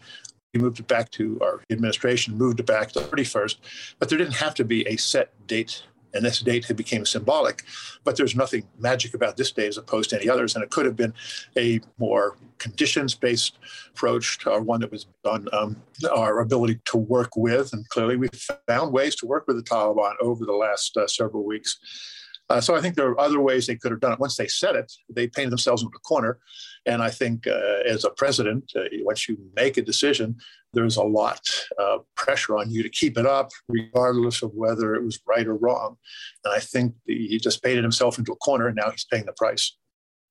he 0.53 0.59
moved 0.59 0.79
it 0.79 0.87
back 0.87 1.09
to 1.11 1.39
our 1.41 1.61
administration, 1.71 2.37
moved 2.37 2.59
it 2.59 2.65
back 2.65 2.91
to 2.91 2.99
the 2.99 3.05
31st. 3.07 3.57
But 3.99 4.09
there 4.09 4.17
didn't 4.17 4.35
have 4.35 4.53
to 4.55 4.63
be 4.63 4.87
a 4.87 4.95
set 4.97 5.31
date 5.47 5.83
and 6.13 6.23
this 6.23 6.39
date 6.39 6.65
had 6.65 6.77
became 6.77 7.05
symbolic. 7.05 7.63
But 8.03 8.17
there's 8.17 8.35
nothing 8.35 8.67
magic 8.79 9.13
about 9.13 9.37
this 9.37 9.51
day 9.51 9.67
as 9.67 9.77
opposed 9.77 10.09
to 10.11 10.17
any 10.17 10.29
others, 10.29 10.55
and 10.55 10.63
it 10.63 10.69
could 10.69 10.85
have 10.85 10.95
been 10.95 11.13
a 11.57 11.79
more 11.97 12.37
conditions-based 12.59 13.57
approach 13.89 14.45
or 14.45 14.61
one 14.61 14.81
that 14.81 14.91
was 14.91 15.05
on 15.25 15.47
um, 15.51 15.75
our 16.15 16.39
ability 16.39 16.79
to 16.85 16.97
work 16.97 17.35
with. 17.35 17.73
And 17.73 17.87
clearly, 17.89 18.15
we 18.15 18.29
found 18.67 18.93
ways 18.93 19.15
to 19.17 19.25
work 19.25 19.45
with 19.47 19.57
the 19.57 19.63
Taliban 19.63 20.13
over 20.21 20.45
the 20.45 20.53
last 20.53 20.95
uh, 20.97 21.07
several 21.07 21.45
weeks. 21.45 21.77
Uh, 22.49 22.61
so 22.61 22.75
I 22.75 22.81
think 22.81 22.95
there 22.95 23.07
are 23.07 23.19
other 23.19 23.39
ways 23.39 23.65
they 23.65 23.75
could 23.75 23.91
have 23.91 24.01
done 24.01 24.11
it. 24.11 24.19
Once 24.19 24.35
they 24.35 24.47
said 24.47 24.75
it, 24.75 24.91
they 25.09 25.27
painted 25.27 25.51
themselves 25.51 25.81
into 25.81 25.95
a 25.95 25.99
corner. 25.99 26.39
And 26.85 27.01
I 27.01 27.09
think 27.09 27.47
uh, 27.47 27.79
as 27.85 28.03
a 28.03 28.09
president, 28.09 28.71
uh, 28.75 28.81
once 29.01 29.27
you 29.29 29.37
make 29.55 29.77
a 29.77 29.81
decision, 29.81 30.35
there's 30.73 30.97
a 30.97 31.03
lot 31.03 31.41
of 31.77 32.05
pressure 32.15 32.57
on 32.57 32.71
you 32.71 32.83
to 32.83 32.89
keep 32.89 33.17
it 33.17 33.25
up, 33.25 33.51
regardless 33.69 34.41
of 34.41 34.53
whether 34.53 34.95
it 34.95 35.03
was 35.03 35.19
right 35.27 35.47
or 35.47 35.55
wrong. 35.55 35.97
And 36.43 36.53
I 36.53 36.59
think 36.59 36.95
the, 37.05 37.27
he 37.27 37.37
just 37.37 37.63
painted 37.63 37.83
himself 37.83 38.17
into 38.17 38.33
a 38.33 38.37
corner, 38.37 38.67
and 38.67 38.75
now 38.75 38.89
he's 38.89 39.05
paying 39.05 39.25
the 39.25 39.33
price. 39.33 39.77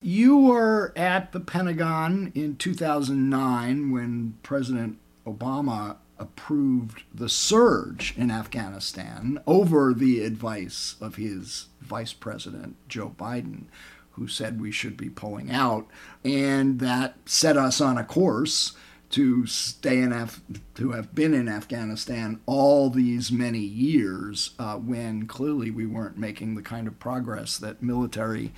You 0.01 0.37
were 0.37 0.93
at 0.97 1.31
the 1.31 1.41
Pentagon 1.41 2.33
in 2.35 2.57
2009 2.57 3.93
when 3.93 4.35
President 4.43 4.99
Obama 5.25 5.97
approved 6.19 7.05
the 7.15 7.29
surge 7.29 8.15
in 8.17 8.31
Afghanistan 8.31 9.41
over 9.47 9.95
the 9.95 10.25
advice 10.25 10.97
of 11.01 11.17
his 11.17 11.69
vice 11.81 12.13
president, 12.13 12.77
Joe 12.89 13.15
Biden, 13.17 13.65
who 14.13 14.29
said 14.29 14.61
we 14.61 14.71
should 14.71 14.97
be 14.97 15.09
pulling 15.09 15.51
out. 15.51 15.87
And 16.25 16.79
that 16.81 17.17
set 17.27 17.57
us 17.57 17.81
on 17.81 17.99
a 17.99 18.05
course 18.05 18.73
to 19.13 19.45
stay 19.45 19.99
in 19.99 20.11
Af- 20.11 20.41
to 20.75 20.93
have 20.93 21.15
been 21.15 21.35
in 21.35 21.47
Afghanistan 21.47 22.41
all 22.47 22.89
these 22.89 23.31
many 23.31 23.59
years 23.59 24.53
uh, 24.59 24.77
when 24.77 25.27
clearly 25.27 25.71
we 25.71 25.85
weren't 25.85 26.17
making 26.17 26.55
the 26.55 26.63
kind 26.63 26.89
of 26.89 26.99
progress 26.99 27.59
that 27.59 27.83
military 27.83 28.53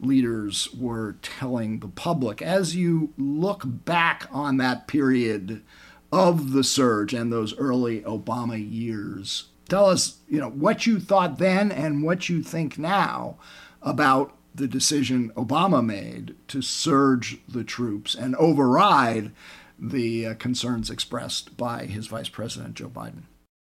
leaders 0.00 0.68
were 0.72 1.16
telling 1.20 1.80
the 1.80 1.88
public. 1.88 2.40
As 2.40 2.74
you 2.74 3.12
look 3.18 3.62
back 3.66 4.26
on 4.32 4.56
that 4.56 4.88
period 4.88 5.62
of 6.10 6.52
the 6.52 6.64
surge 6.64 7.12
and 7.12 7.30
those 7.30 7.56
early 7.58 8.00
Obama 8.00 8.58
years, 8.58 9.48
tell 9.68 9.90
us, 9.90 10.20
you 10.26 10.40
know, 10.40 10.48
what 10.48 10.86
you 10.86 10.98
thought 10.98 11.38
then 11.38 11.70
and 11.70 12.02
what 12.02 12.30
you 12.30 12.42
think 12.42 12.78
now 12.78 13.36
about 13.82 14.37
the 14.58 14.68
decision 14.68 15.32
Obama 15.36 15.84
made 15.84 16.36
to 16.48 16.60
surge 16.60 17.38
the 17.48 17.64
troops 17.64 18.14
and 18.14 18.36
override 18.36 19.32
the 19.78 20.26
uh, 20.26 20.34
concerns 20.34 20.90
expressed 20.90 21.56
by 21.56 21.84
his 21.86 22.08
vice 22.08 22.28
president, 22.28 22.74
Joe 22.74 22.88
Biden? 22.88 23.22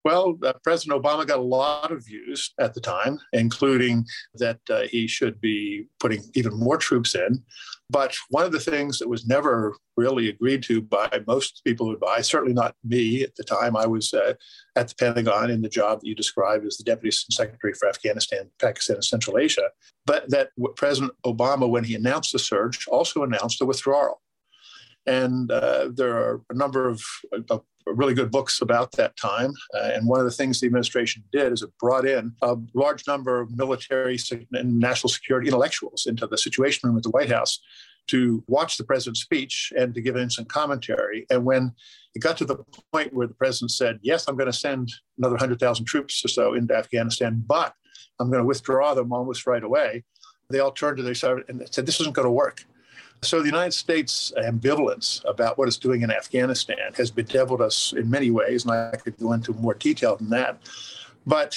Well, 0.05 0.37
uh, 0.43 0.55
President 0.65 1.01
Obama 1.01 1.27
got 1.27 1.39
a 1.39 1.43
lot 1.43 1.93
of 1.93 2.05
views 2.05 2.53
at 2.59 2.75
the 2.75 2.81
time, 2.81 3.19
including 3.33 4.05
that 4.35 4.59
uh, 4.69 4.83
he 4.83 5.07
should 5.07 5.41
be 5.41 5.87
putting 6.01 6.23
even 6.35 6.55
more 6.55 6.77
troops 6.77 7.15
in. 7.15 7.43
But 7.89 8.17
one 8.31 8.45
of 8.45 8.53
the 8.53 8.59
things 8.59 8.99
that 8.99 9.09
was 9.09 9.27
never 9.27 9.77
really 9.97 10.29
agreed 10.29 10.63
to 10.65 10.81
by 10.81 11.21
most 11.27 11.63
people 11.65 11.87
who 11.87 12.23
certainly 12.23 12.55
not 12.55 12.75
me 12.83 13.23
at 13.23 13.37
the 13.37 13.45
time, 13.45 13.77
I 13.77 13.87
was 13.87 14.13
uh, 14.15 14.35
at 14.77 14.89
the 14.89 14.95
Pentagon 14.95 15.51
in 15.51 15.61
the 15.61 15.69
job 15.69 16.01
that 16.01 16.07
you 16.07 16.15
described 16.15 16.67
as 16.67 16.79
the 16.79 16.85
Deputy 16.85 17.15
Secretary 17.31 17.75
for 17.75 17.89
Afghanistan, 17.89 18.51
Pakistan, 18.59 18.97
and 18.97 19.05
Central 19.05 19.39
Asia. 19.39 19.69
But 20.07 20.31
that 20.31 20.51
President 20.75 21.13
Obama, 21.25 21.69
when 21.69 21.85
he 21.85 21.95
announced 21.95 22.33
the 22.33 22.39
surge, 22.39 22.87
also 22.89 23.23
announced 23.23 23.59
the 23.59 23.67
withdrawal. 23.67 24.23
And 25.07 25.51
uh, 25.51 25.89
there 25.93 26.17
are 26.17 26.43
a 26.51 26.55
number 26.55 26.89
of, 26.89 27.03
of, 27.51 27.63
really 27.85 28.15
good 28.15 28.31
books 28.31 28.61
about 28.61 28.93
that 28.93 29.17
time. 29.17 29.53
Uh, 29.75 29.91
and 29.95 30.07
one 30.07 30.21
of 30.21 30.25
the 30.25 30.31
things 30.31 30.61
the 30.61 30.67
administration 30.67 31.25
did 31.33 31.53
is 31.53 31.63
it 31.63 31.79
brought 31.81 32.07
in 32.07 32.33
a 32.41 32.57
large 32.75 33.09
number 33.09 33.41
of 33.41 33.57
military 33.57 34.17
and 34.53 34.79
national 34.79 35.11
security 35.11 35.49
intellectuals 35.49 36.07
into 36.07 36.27
the 36.29 36.39
Situation 36.39 36.89
Room 36.89 36.97
at 36.97 37.03
the 37.03 37.11
White 37.11 37.29
House 37.29 37.59
to 38.09 38.43
watch 38.47 38.77
the 38.77 38.85
president's 38.85 39.23
speech 39.23 39.73
and 39.77 39.95
to 39.95 40.01
give 40.01 40.17
instant 40.17 40.49
commentary. 40.49 41.27
And 41.29 41.45
when 41.45 41.73
it 42.15 42.21
got 42.21 42.37
to 42.39 42.45
the 42.45 42.59
point 42.93 43.13
where 43.13 43.27
the 43.27 43.35
president 43.35 43.73
said, 43.73 43.99
Yes, 44.03 44.29
I'm 44.29 44.37
going 44.37 44.51
to 44.51 44.57
send 44.57 44.93
another 45.19 45.35
100,000 45.35 45.85
troops 45.85 46.25
or 46.25 46.29
so 46.29 46.55
into 46.55 46.77
Afghanistan, 46.77 47.43
but 47.47 47.75
I'm 48.21 48.31
going 48.31 48.43
to 48.43 48.47
withdraw 48.47 48.95
them 48.95 49.13
almost 49.13 49.47
right 49.47 49.63
away, 49.63 50.05
they 50.51 50.61
all 50.61 50.71
turned 50.71 50.99
to 50.99 51.03
their 51.03 51.15
side 51.15 51.39
and 51.49 51.67
said, 51.71 51.87
This 51.87 52.01
isn't 52.01 52.15
going 52.15 52.27
to 52.27 52.33
work. 52.33 52.65
So 53.25 53.39
the 53.39 53.47
United 53.47 53.73
States' 53.73 54.33
ambivalence 54.37 55.25
about 55.25 55.57
what 55.57 55.69
it's 55.69 55.77
doing 55.77 56.03
in 56.03 56.11
Afghanistan 56.11 56.93
has 56.97 57.13
bedeviled 57.13 57.63
us 57.63 57.93
in 57.93 58.11
many 58.11 58.33
ways, 58.33 58.65
and 58.65 58.73
I 58.73 58.97
could 58.97 59.17
go 59.17 59.33
into 59.33 59.53
more 59.53 59.75
detail 59.75 60.17
than 60.17 60.31
that. 60.31 60.59
But 61.25 61.57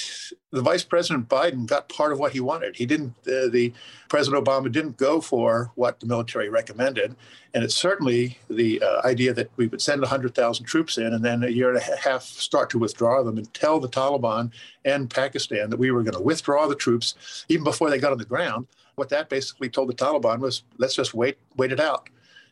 the 0.51 0.61
Vice 0.61 0.83
President 0.83 1.27
Biden 1.27 1.65
got 1.65 1.89
part 1.89 2.11
of 2.11 2.19
what 2.19 2.33
he 2.33 2.39
wanted. 2.39 2.75
He 2.75 2.85
didn't. 2.85 3.15
Uh, 3.27 3.49
the 3.49 3.73
President 4.09 4.45
Obama 4.45 4.71
didn't 4.71 4.97
go 4.97 5.19
for 5.19 5.71
what 5.73 5.99
the 5.99 6.05
military 6.05 6.49
recommended, 6.49 7.15
and 7.55 7.63
it's 7.63 7.75
certainly 7.75 8.37
the 8.47 8.79
uh, 8.83 9.01
idea 9.03 9.33
that 9.33 9.49
we 9.57 9.65
would 9.65 9.81
send 9.81 10.01
100,000 10.01 10.65
troops 10.65 10.99
in 10.99 11.13
and 11.15 11.25
then 11.25 11.43
a 11.43 11.49
year 11.49 11.69
and 11.69 11.79
a 11.79 11.97
half 11.97 12.21
start 12.21 12.69
to 12.69 12.77
withdraw 12.77 13.23
them 13.23 13.39
and 13.39 13.51
tell 13.55 13.79
the 13.79 13.89
Taliban 13.89 14.51
and 14.85 15.09
Pakistan 15.09 15.71
that 15.71 15.79
we 15.79 15.89
were 15.89 16.03
going 16.03 16.13
to 16.13 16.21
withdraw 16.21 16.67
the 16.67 16.75
troops 16.75 17.43
even 17.49 17.63
before 17.63 17.89
they 17.89 17.97
got 17.97 18.11
on 18.11 18.19
the 18.19 18.25
ground 18.25 18.67
what 18.95 19.09
that 19.09 19.29
basically 19.29 19.69
told 19.69 19.89
the 19.89 19.93
Taliban 19.93 20.39
was, 20.39 20.63
let's 20.77 20.95
just 20.95 21.13
wait, 21.13 21.37
wait 21.57 21.71
it 21.71 21.79
out. 21.79 22.09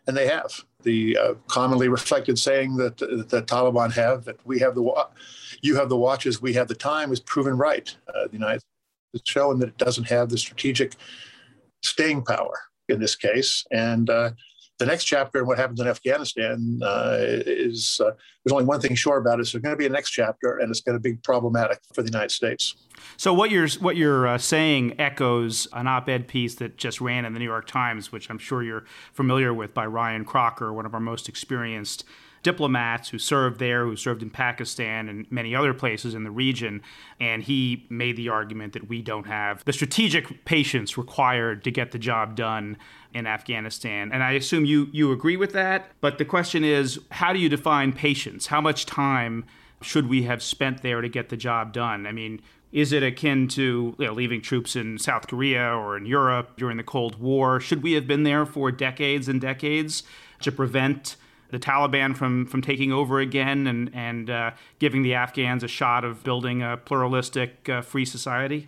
And 0.07 0.15
they 0.17 0.27
have. 0.27 0.51
The 0.83 1.17
uh, 1.17 1.33
commonly 1.47 1.87
reflected 1.87 2.37
saying 2.37 2.75
that, 2.77 2.97
that, 2.97 3.29
the 3.29 3.41
Taliban 3.41 3.93
have 3.93 4.25
that 4.25 4.45
we 4.45 4.59
have 4.59 4.75
the 4.75 4.81
wa- 4.81 5.09
you 5.61 5.75
have 5.75 5.87
the 5.87 5.97
watches, 5.97 6.41
we 6.41 6.53
have 6.53 6.67
the 6.67 6.75
time 6.75 7.13
is 7.13 7.21
proven 7.21 7.57
right. 7.57 7.95
Uh, 8.09 8.27
the 8.27 8.33
United 8.33 8.59
States 8.59 8.67
has 9.13 9.21
shown 9.25 9.59
that 9.59 9.69
it 9.69 9.77
doesn't 9.77 10.09
have 10.09 10.27
the 10.27 10.37
strategic 10.37 10.95
staying 11.83 12.23
power 12.23 12.59
in 12.89 12.99
this 12.99 13.15
case. 13.15 13.65
And 13.71 14.09
uh, 14.09 14.31
the 14.83 14.91
next 14.91 15.05
chapter 15.05 15.39
and 15.39 15.47
what 15.47 15.57
happens 15.57 15.79
in 15.79 15.87
Afghanistan 15.87 16.81
uh, 16.83 17.15
is 17.19 18.01
uh, 18.03 18.11
there's 18.43 18.51
only 18.51 18.65
one 18.65 18.81
thing 18.81 18.95
sure 18.95 19.17
about 19.17 19.39
it. 19.39 19.43
It's 19.43 19.53
going 19.53 19.71
to 19.71 19.77
be 19.77 19.85
a 19.85 19.89
next 19.89 20.09
chapter, 20.09 20.57
and 20.57 20.69
it's 20.69 20.81
going 20.81 20.97
to 20.97 20.99
be 20.99 21.13
problematic 21.13 21.79
for 21.93 22.01
the 22.01 22.09
United 22.09 22.31
States. 22.31 22.75
So 23.15 23.33
what 23.33 23.49
you're 23.49 23.69
what 23.79 23.95
you're 23.95 24.27
uh, 24.27 24.37
saying 24.37 24.99
echoes 24.99 25.69
an 25.71 25.87
op-ed 25.87 26.27
piece 26.27 26.55
that 26.55 26.75
just 26.75 26.99
ran 26.99 27.23
in 27.23 27.31
the 27.31 27.39
New 27.39 27.45
York 27.45 27.65
Times, 27.65 28.11
which 28.11 28.29
I'm 28.29 28.37
sure 28.37 28.61
you're 28.61 28.83
familiar 29.13 29.53
with, 29.53 29.73
by 29.73 29.85
Ryan 29.85 30.25
Crocker, 30.25 30.73
one 30.73 30.85
of 30.85 30.93
our 30.93 30.99
most 30.99 31.29
experienced 31.29 32.03
diplomats 32.43 33.09
who 33.09 33.17
served 33.17 33.59
there, 33.59 33.85
who 33.85 33.95
served 33.95 34.21
in 34.21 34.29
Pakistan 34.29 35.09
and 35.09 35.25
many 35.31 35.55
other 35.55 35.73
places 35.73 36.13
in 36.13 36.23
the 36.23 36.31
region. 36.31 36.81
And 37.19 37.41
he 37.41 37.87
made 37.89 38.17
the 38.17 38.29
argument 38.29 38.73
that 38.73 38.87
we 38.87 39.01
don't 39.01 39.25
have 39.25 39.63
the 39.65 39.73
strategic 39.73 40.45
patience 40.45 40.97
required 40.97 41.63
to 41.63 41.71
get 41.71 41.91
the 41.91 41.99
job 41.99 42.35
done 42.35 42.77
in 43.13 43.25
Afghanistan. 43.25 44.11
And 44.11 44.21
I 44.21 44.33
assume 44.33 44.65
you, 44.65 44.89
you 44.91 45.11
agree 45.11 45.37
with 45.37 45.53
that. 45.53 45.89
But 46.01 46.17
the 46.17 46.25
question 46.25 46.63
is 46.63 46.99
how 47.11 47.33
do 47.33 47.39
you 47.39 47.49
define 47.49 47.93
patience? 47.93 48.47
How 48.47 48.61
much 48.61 48.85
time 48.85 49.45
should 49.81 50.07
we 50.07 50.23
have 50.23 50.43
spent 50.43 50.81
there 50.81 51.01
to 51.01 51.09
get 51.09 51.29
the 51.29 51.37
job 51.37 51.73
done? 51.73 52.05
I 52.05 52.11
mean, 52.11 52.41
is 52.71 52.91
it 52.91 53.03
akin 53.03 53.47
to 53.49 53.95
you 53.97 54.05
know, 54.05 54.13
leaving 54.13 54.41
troops 54.41 54.75
in 54.75 54.97
South 54.97 55.27
Korea 55.27 55.75
or 55.75 55.95
in 55.95 56.07
Europe 56.07 56.57
during 56.57 56.77
the 56.77 56.83
Cold 56.83 57.19
War? 57.19 57.59
Should 57.59 57.83
we 57.83 57.93
have 57.93 58.07
been 58.07 58.23
there 58.23 58.45
for 58.45 58.71
decades 58.71 59.27
and 59.27 59.39
decades 59.39 60.03
to 60.41 60.51
prevent 60.51 61.15
the 61.53 61.59
Taliban 61.59 62.17
from, 62.17 62.45
from 62.47 62.61
taking 62.61 62.91
over 62.91 63.19
again 63.19 63.67
and, 63.67 63.91
and 63.93 64.29
uh, 64.29 64.51
giving 64.79 65.03
the 65.03 65.13
Afghans 65.13 65.63
a 65.63 65.67
shot 65.67 66.03
of 66.03 66.23
building 66.23 66.61
a 66.61 66.77
pluralistic, 66.77 67.69
uh, 67.69 67.81
free 67.81 68.05
society? 68.05 68.67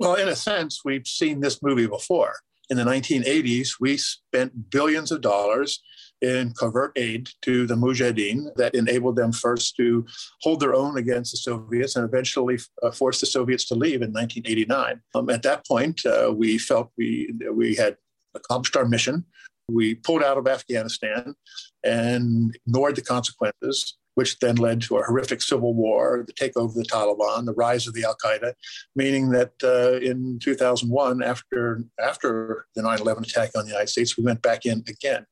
Well, 0.00 0.14
in 0.14 0.26
a 0.26 0.34
sense, 0.34 0.80
we've 0.84 1.06
seen 1.06 1.40
this 1.40 1.62
movie 1.62 1.86
before. 1.86 2.34
In 2.70 2.78
the 2.78 2.82
1980s, 2.82 3.72
we 3.78 3.98
spent 3.98 4.70
billions 4.70 5.12
of 5.12 5.20
dollars 5.20 5.82
in 6.22 6.54
covert 6.54 6.92
aid 6.96 7.28
to 7.42 7.66
the 7.66 7.74
Mujahideen 7.74 8.54
that 8.56 8.74
enabled 8.74 9.16
them 9.16 9.32
first 9.32 9.76
to 9.76 10.06
hold 10.40 10.60
their 10.60 10.74
own 10.74 10.96
against 10.96 11.32
the 11.32 11.36
Soviets 11.36 11.96
and 11.96 12.06
eventually 12.06 12.58
uh, 12.82 12.90
force 12.90 13.20
the 13.20 13.26
Soviets 13.26 13.66
to 13.66 13.74
leave 13.74 14.00
in 14.00 14.12
1989. 14.12 15.02
Um, 15.14 15.28
at 15.28 15.42
that 15.42 15.66
point, 15.66 16.00
uh, 16.06 16.32
we 16.34 16.56
felt 16.56 16.90
we, 16.96 17.34
we 17.52 17.74
had 17.74 17.98
accomplished 18.34 18.76
our 18.76 18.86
mission. 18.86 19.26
We 19.68 19.94
pulled 19.94 20.22
out 20.22 20.38
of 20.38 20.46
Afghanistan 20.46 21.34
and 21.82 22.56
ignored 22.66 22.96
the 22.96 23.02
consequences, 23.02 23.96
which 24.14 24.38
then 24.38 24.56
led 24.56 24.82
to 24.82 24.98
a 24.98 25.02
horrific 25.02 25.42
civil 25.42 25.74
war, 25.74 26.24
the 26.26 26.32
takeover 26.32 26.66
of 26.66 26.74
the 26.74 26.84
Taliban, 26.84 27.46
the 27.46 27.54
rise 27.54 27.86
of 27.86 27.94
the 27.94 28.04
Al 28.04 28.16
Qaeda, 28.22 28.52
meaning 28.94 29.30
that 29.30 29.52
uh, 29.62 29.98
in 29.98 30.38
2001, 30.40 31.22
after, 31.22 31.84
after 32.00 32.66
the 32.74 32.82
9 32.82 33.00
11 33.00 33.24
attack 33.24 33.50
on 33.56 33.64
the 33.64 33.70
United 33.70 33.88
States, 33.88 34.16
we 34.16 34.24
went 34.24 34.42
back 34.42 34.66
in 34.66 34.84
again. 34.88 35.26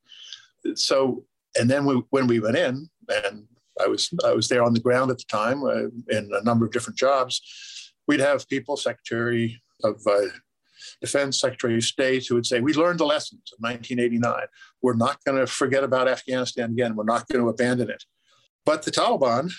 So, 0.75 1.25
and 1.59 1.71
then 1.71 1.85
we, 1.85 2.03
when 2.11 2.27
we 2.27 2.41
went 2.41 2.57
in, 2.57 2.89
and 3.09 3.45
I 3.81 3.87
was, 3.87 4.11
I 4.25 4.33
was 4.33 4.49
there 4.49 4.63
on 4.63 4.75
the 4.75 4.81
ground 4.81 5.11
at 5.11 5.19
the 5.19 5.25
time 5.29 5.63
uh, 5.65 6.17
in 6.17 6.31
a 6.33 6.43
number 6.43 6.65
of 6.65 6.73
different 6.73 6.99
jobs, 6.99 7.41
we'd 8.09 8.21
have 8.21 8.49
people, 8.49 8.77
Secretary 8.77 9.63
of 9.85 10.01
uh, 10.07 10.27
Defense 11.01 11.41
Secretary 11.41 11.77
of 11.77 11.85
State 11.85 12.27
who 12.27 12.35
would 12.35 12.47
say, 12.47 12.61
We 12.61 12.75
learned 12.75 13.01
the 13.01 13.07
lessons 13.07 13.53
of 13.53 13.63
1989. 13.63 14.47
We're 14.83 14.95
not 14.95 15.23
going 15.25 15.39
to 15.39 15.47
forget 15.47 15.85
about 15.85 16.09
Afghanistan 16.09 16.71
again. 16.71 16.97
We're 16.97 17.05
not 17.05 17.29
going 17.29 17.43
to 17.43 17.49
abandon 17.49 17.91
it. 17.91 18.05
But 18.65 18.83
the 18.83 18.91
Taliban 18.91 19.53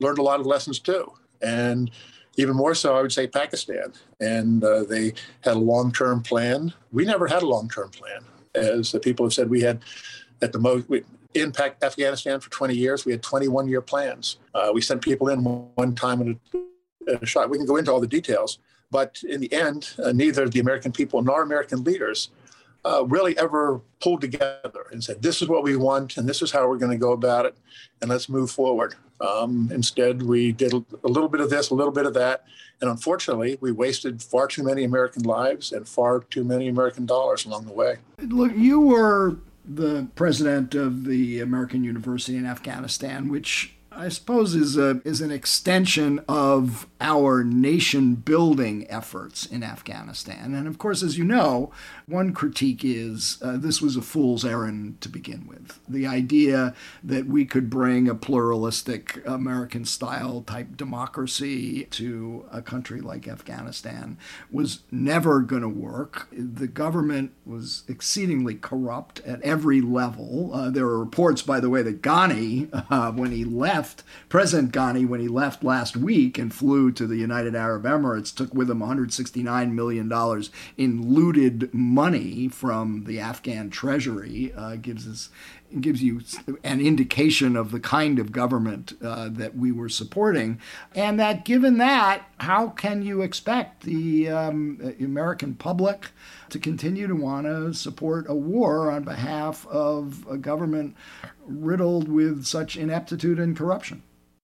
learned 0.00 0.18
a 0.18 0.22
lot 0.22 0.40
of 0.40 0.46
lessons 0.46 0.78
too. 0.78 1.12
And 1.40 1.90
even 2.36 2.56
more 2.56 2.74
so, 2.74 2.96
I 2.96 3.02
would 3.02 3.12
say 3.12 3.26
Pakistan. 3.26 3.92
And 4.20 4.62
uh, 4.64 4.84
they 4.84 5.14
had 5.42 5.54
a 5.54 5.58
long 5.58 5.92
term 5.92 6.22
plan. 6.22 6.72
We 6.92 7.04
never 7.04 7.26
had 7.26 7.42
a 7.42 7.46
long 7.46 7.68
term 7.68 7.90
plan. 7.90 8.24
As 8.54 8.92
the 8.92 9.00
people 9.00 9.26
have 9.26 9.32
said, 9.32 9.48
we 9.48 9.62
had 9.62 9.80
at 10.42 10.52
the 10.52 10.58
most, 10.58 10.88
we, 10.88 11.04
in 11.34 11.52
Afghanistan 11.82 12.40
for 12.40 12.50
20 12.50 12.74
years, 12.74 13.04
we 13.04 13.12
had 13.12 13.22
21 13.22 13.68
year 13.68 13.80
plans. 13.80 14.36
Uh, 14.54 14.70
we 14.74 14.80
sent 14.80 15.02
people 15.02 15.28
in 15.28 15.42
one 15.44 15.94
time 15.94 16.20
in 16.20 16.40
a, 17.08 17.16
a 17.16 17.26
shot. 17.26 17.48
We 17.48 17.56
can 17.56 17.66
go 17.66 17.76
into 17.76 17.90
all 17.90 18.00
the 18.00 18.06
details. 18.06 18.58
But 18.92 19.22
in 19.26 19.40
the 19.40 19.52
end, 19.52 19.94
uh, 20.04 20.12
neither 20.12 20.48
the 20.48 20.60
American 20.60 20.92
people 20.92 21.22
nor 21.22 21.42
American 21.42 21.82
leaders 21.82 22.28
uh, 22.84 23.04
really 23.06 23.36
ever 23.38 23.80
pulled 24.00 24.20
together 24.20 24.84
and 24.92 25.02
said, 25.02 25.22
this 25.22 25.40
is 25.40 25.48
what 25.48 25.62
we 25.62 25.76
want 25.76 26.16
and 26.16 26.28
this 26.28 26.42
is 26.42 26.52
how 26.52 26.68
we're 26.68 26.78
going 26.78 26.92
to 26.92 26.98
go 26.98 27.12
about 27.12 27.46
it 27.46 27.56
and 28.00 28.10
let's 28.10 28.28
move 28.28 28.50
forward. 28.50 28.94
Um, 29.20 29.70
instead, 29.72 30.22
we 30.22 30.52
did 30.52 30.72
a 30.74 31.08
little 31.08 31.28
bit 31.28 31.40
of 31.40 31.48
this, 31.48 31.70
a 31.70 31.74
little 31.74 31.92
bit 31.92 32.06
of 32.06 32.14
that. 32.14 32.44
And 32.80 32.90
unfortunately, 32.90 33.56
we 33.60 33.72
wasted 33.72 34.20
far 34.20 34.46
too 34.46 34.64
many 34.64 34.84
American 34.84 35.22
lives 35.22 35.72
and 35.72 35.88
far 35.88 36.20
too 36.20 36.44
many 36.44 36.68
American 36.68 37.06
dollars 37.06 37.46
along 37.46 37.66
the 37.66 37.72
way. 37.72 37.98
Look, 38.18 38.52
you 38.56 38.80
were 38.80 39.36
the 39.64 40.08
president 40.16 40.74
of 40.74 41.04
the 41.04 41.40
American 41.40 41.84
University 41.84 42.36
in 42.36 42.44
Afghanistan, 42.44 43.28
which 43.28 43.74
I 43.96 44.08
suppose 44.08 44.54
is 44.54 44.76
a 44.76 45.00
is 45.04 45.20
an 45.20 45.30
extension 45.30 46.20
of 46.28 46.86
our 47.00 47.44
nation 47.44 48.14
building 48.14 48.86
efforts 48.90 49.46
in 49.46 49.62
Afghanistan. 49.62 50.54
And 50.54 50.66
of 50.66 50.78
course, 50.78 51.02
as 51.02 51.18
you 51.18 51.24
know, 51.24 51.72
one 52.06 52.32
critique 52.32 52.84
is 52.84 53.38
uh, 53.42 53.56
this 53.56 53.82
was 53.82 53.96
a 53.96 54.02
fool's 54.02 54.44
errand 54.44 55.00
to 55.00 55.08
begin 55.08 55.46
with. 55.46 55.80
The 55.88 56.06
idea 56.06 56.74
that 57.02 57.26
we 57.26 57.44
could 57.44 57.68
bring 57.68 58.08
a 58.08 58.14
pluralistic 58.14 59.22
American 59.26 59.84
style 59.84 60.42
type 60.42 60.76
democracy 60.76 61.84
to 61.90 62.46
a 62.52 62.62
country 62.62 63.00
like 63.00 63.28
Afghanistan 63.28 64.16
was 64.50 64.80
never 64.90 65.40
going 65.40 65.62
to 65.62 65.68
work. 65.68 66.28
The 66.32 66.68
government 66.68 67.32
was 67.44 67.84
exceedingly 67.88 68.54
corrupt 68.54 69.20
at 69.20 69.42
every 69.42 69.80
level. 69.80 70.50
Uh, 70.54 70.70
there 70.70 70.86
are 70.86 70.98
reports, 70.98 71.42
by 71.42 71.60
the 71.60 71.70
way, 71.70 71.82
that 71.82 72.02
Ghani, 72.02 72.68
uh, 72.90 73.12
when 73.12 73.32
he 73.32 73.44
left, 73.44 73.81
President 74.28 74.72
Ghani, 74.72 75.06
when 75.06 75.20
he 75.20 75.28
left 75.28 75.64
last 75.64 75.96
week 75.96 76.38
and 76.38 76.52
flew 76.52 76.92
to 76.92 77.06
the 77.06 77.16
United 77.16 77.54
Arab 77.54 77.84
Emirates, 77.84 78.34
took 78.34 78.54
with 78.54 78.70
him 78.70 78.80
$169 78.80 79.72
million 79.72 80.10
in 80.76 81.14
looted 81.14 81.72
money 81.72 82.48
from 82.48 83.04
the 83.04 83.20
Afghan 83.20 83.70
treasury. 83.70 84.52
Uh, 84.56 84.76
gives 84.76 85.06
us 85.06 85.28
gives 85.80 86.02
you 86.02 86.20
an 86.62 86.80
indication 86.80 87.56
of 87.56 87.70
the 87.70 87.80
kind 87.80 88.18
of 88.18 88.32
government 88.32 88.92
uh, 89.02 89.28
that 89.30 89.56
we 89.56 89.72
were 89.72 89.88
supporting, 89.88 90.60
and 90.94 91.18
that 91.18 91.44
given 91.44 91.78
that, 91.78 92.28
how 92.38 92.68
can 92.68 93.02
you 93.02 93.22
expect 93.22 93.82
the 93.82 94.28
um, 94.28 94.94
American 95.00 95.54
public 95.54 96.10
to 96.50 96.58
continue 96.58 97.06
to 97.06 97.14
want 97.14 97.46
to 97.46 97.72
support 97.72 98.26
a 98.28 98.34
war 98.34 98.90
on 98.90 99.04
behalf 99.04 99.66
of 99.68 100.26
a 100.28 100.36
government 100.36 100.94
riddled 101.46 102.08
with 102.08 102.44
such 102.44 102.76
ineptitude 102.76 103.38
and 103.38 103.56
corruption? 103.56 104.02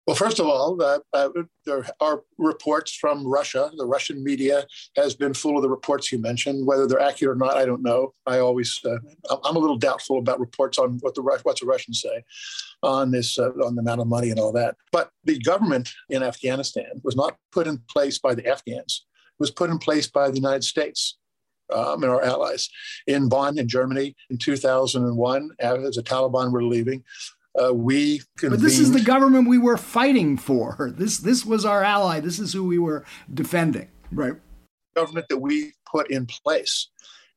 Well, 0.07 0.17
first 0.17 0.41
of 0.41 0.47
all, 0.47 0.83
uh, 0.83 0.99
uh, 1.13 1.29
there 1.65 1.87
are 2.01 2.23
reports 2.37 2.93
from 2.93 3.25
Russia. 3.25 3.71
The 3.77 3.87
Russian 3.87 4.25
media 4.25 4.67
has 4.97 5.15
been 5.15 5.33
full 5.33 5.57
of 5.57 5.63
the 5.63 5.69
reports 5.69 6.11
you 6.11 6.19
mentioned. 6.19 6.67
Whether 6.67 6.89
they're 6.89 7.01
accurate 7.01 7.37
or 7.37 7.39
not, 7.39 7.57
I 7.57 7.65
don't 7.65 7.83
know. 7.83 8.13
I 8.27 8.39
always, 8.39 8.81
uh, 8.85 8.97
I'm 9.45 9.55
a 9.55 9.61
little 9.61 9.77
doubtful 9.77 10.19
about 10.19 10.41
reports 10.41 10.77
on 10.77 10.99
what 11.03 11.15
the 11.15 11.23
what 11.23 11.61
the 11.61 11.67
Russians 11.67 12.01
say 12.01 12.25
on 12.83 13.13
this, 13.13 13.39
uh, 13.39 13.51
on 13.65 13.77
the 13.77 13.81
amount 13.81 14.01
of 14.01 14.09
money 14.09 14.31
and 14.31 14.41
all 14.41 14.53
that. 14.53 14.75
But 14.91 15.11
the 15.23 15.39
government 15.39 15.91
in 16.11 16.25
Afghanistan 16.25 17.01
was 17.05 17.15
not 17.15 17.37
put 17.53 17.69
in 17.69 17.81
place 17.89 18.19
by 18.19 18.35
the 18.35 18.47
Afghans. 18.49 19.07
It 19.07 19.41
was 19.41 19.53
put 19.53 19.71
in 19.71 19.79
place 19.79 20.09
by 20.09 20.31
the 20.31 20.37
United 20.37 20.65
States. 20.65 21.17
Um, 21.73 22.03
and 22.03 22.13
our 22.13 22.23
allies 22.23 22.69
in 23.07 23.31
Bonn, 23.31 23.57
in 23.59 23.67
Germany, 23.67 24.15
in 24.29 24.37
2001, 24.37 25.51
as 25.59 25.95
the 25.95 26.03
Taliban 26.03 26.53
were 26.53 26.65
leaving, 26.65 27.03
uh, 27.61 27.73
we 27.75 28.23
convened. 28.39 28.61
But 28.61 28.65
this 28.65 28.79
is 28.79 28.93
the 28.93 29.01
government 29.01 29.49
we 29.49 29.59
were 29.59 29.77
fighting 29.77 30.37
for. 30.37 30.93
This 30.97 31.19
this 31.19 31.45
was 31.45 31.65
our 31.65 31.83
ally. 31.83 32.21
This 32.21 32.39
is 32.39 32.53
who 32.53 32.65
we 32.65 32.79
were 32.79 33.05
defending. 33.33 33.89
Right. 34.11 34.35
Government 34.95 35.27
that 35.29 35.39
we 35.39 35.73
put 35.87 36.11
in 36.11 36.27
place. 36.27 36.89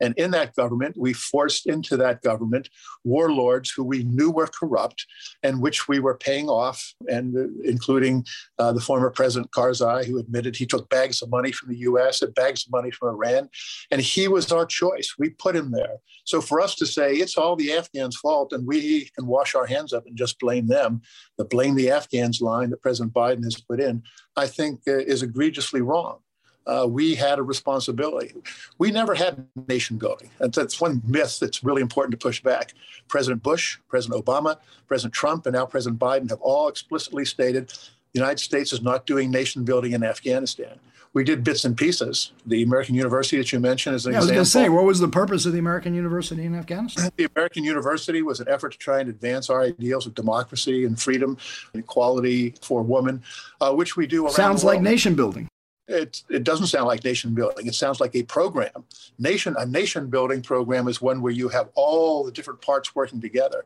And 0.02 0.14
in 0.18 0.32
that 0.32 0.56
government, 0.56 0.96
we 0.98 1.14
forced 1.14 1.68
into 1.68 1.98
that 1.98 2.22
government 2.22 2.70
warlords 3.04 3.72
who 3.72 3.84
we 3.84 4.04
knew 4.04 4.32
were 4.32 4.48
corrupt 4.48 5.06
and 5.44 5.62
which 5.62 5.88
we 5.88 6.00
were 6.00 6.18
paying 6.18 6.50
off, 6.50 6.94
and 7.08 7.38
uh, 7.38 7.44
including 7.64 8.26
uh, 8.60 8.74
the 8.74 8.82
former 8.82 9.10
President 9.10 9.52
Karzai, 9.52 10.06
who 10.06 10.20
admitted 10.20 10.56
he 10.56 10.66
took 10.66 10.90
bags 10.90 11.22
of 11.22 11.30
money 11.30 11.52
from 11.52 11.70
the 11.70 11.80
US 11.80 12.22
and 12.22 12.34
bags 12.36 12.66
of 12.66 12.72
money 12.72 12.92
from 12.92 13.10
Iran. 13.10 13.50
And 13.92 14.02
he 14.02 14.28
was 14.28 14.52
our 14.52 14.66
choice. 14.66 15.16
We 15.18 15.30
put 15.30 15.56
him 15.56 15.72
there. 15.72 15.98
So 16.26 16.42
for 16.42 16.60
us 16.60 16.76
to 16.76 16.86
say 16.86 17.14
it's 17.14 17.38
all 17.38 17.56
the 17.56 17.74
Afghans' 17.74 18.18
fault 18.18 18.52
and 18.52 18.68
we 18.68 19.10
can 19.16 19.28
wash 19.28 19.56
our 19.56 19.66
hands 19.66 19.94
up 19.94 20.06
and 20.06 20.18
just 20.18 20.40
blame 20.40 20.68
them, 20.68 21.02
the 21.38 21.46
blame 21.46 21.76
the 21.76 21.92
Afghans 21.92 22.42
line 22.42 22.70
that 22.72 22.82
President 22.82 23.14
Biden 23.14 23.44
has 23.44 23.62
put 23.62 23.80
in, 23.80 24.04
I 24.36 24.48
think 24.48 24.82
uh, 24.88 24.98
is 24.98 25.24
egregiously 25.24 25.82
wrong 25.82 26.20
uh, 26.68 26.86
we 26.90 27.16
had 27.16 27.40
a 27.40 27.44
responsibility. 27.44 28.34
We 28.78 28.92
never 28.92 29.16
had 29.16 29.46
nation 29.68 29.98
building. 29.98 30.30
And 30.40 30.54
that's 30.54 30.82
one 30.82 31.02
myth 31.06 31.40
that's 31.40 31.64
really 31.64 31.82
important 31.82 32.12
to 32.12 32.18
push 32.18 32.42
back. 32.42 32.74
President 33.08 33.44
Bush, 33.44 33.78
President 33.88 34.24
Obama, 34.24 34.58
President 34.88 35.14
Trump, 35.14 35.46
and 35.46 35.56
now 35.56 35.66
President 35.66 36.00
Biden 36.00 36.30
have 36.30 36.42
all 36.42 36.68
explicitly 36.68 37.26
stated 37.26 37.70
the 38.16 38.22
United 38.22 38.40
States 38.40 38.72
is 38.72 38.82
not 38.82 39.06
doing 39.06 39.30
nation 39.30 39.66
building 39.66 39.92
in 39.92 40.02
Afghanistan. 40.02 40.80
We 41.12 41.24
did 41.24 41.44
bits 41.44 41.64
and 41.64 41.78
pieces. 41.78 42.32
The 42.46 42.64
American 42.64 42.96
University 42.96 43.38
that 43.38 43.52
you 43.52 43.60
mentioned 43.60 43.96
is 43.96 44.06
an 44.06 44.14
yeah, 44.14 44.20
example. 44.20 44.38
I 44.38 44.42
was 44.42 44.54
going 44.54 44.64
to 44.64 44.70
say, 44.70 44.76
what 44.76 44.86
was 44.86 45.00
the 45.00 45.08
purpose 45.08 45.46
of 45.46 45.54
the 45.54 45.60
American 45.60 45.94
University 45.94 46.44
in 46.44 46.56
Afghanistan? 46.56 47.10
The 47.16 47.30
American 47.36 47.64
University 47.64 48.22
was 48.22 48.40
an 48.40 48.48
effort 48.50 48.72
to 48.74 48.78
try 48.78 49.00
and 49.00 49.10
advance 49.10 49.50
our 49.50 49.62
ideals 49.62 50.08
of 50.08 50.16
democracy 50.16 50.86
and 50.86 51.00
freedom 51.00 51.38
and 51.74 51.84
equality 51.84 52.56
for 52.62 52.82
women, 52.82 53.22
uh, 53.62 53.74
which 53.74 53.96
we 53.96 54.08
do. 54.08 54.28
Sounds 54.30 54.64
like 54.64 54.82
nation 54.82 55.16
building 55.16 55.48
it, 55.88 56.24
it 56.30 56.44
doesn't 56.44 56.68
sound 56.68 56.88
like 56.88 57.04
nation 57.04 57.34
building. 57.34 57.68
It 57.68 57.76
sounds 57.76 58.00
like 58.00 58.16
a 58.16 58.24
program. 58.24 58.84
Nation 59.20 59.56
a 59.58 59.66
nation 59.66 60.10
building 60.10 60.42
program 60.42 60.88
is 60.88 61.02
one 61.02 61.22
where 61.22 61.32
you 61.32 61.48
have 61.50 61.70
all 61.76 62.24
the 62.24 62.32
different 62.32 62.62
parts 62.62 62.96
working 62.96 63.22
together. 63.22 63.66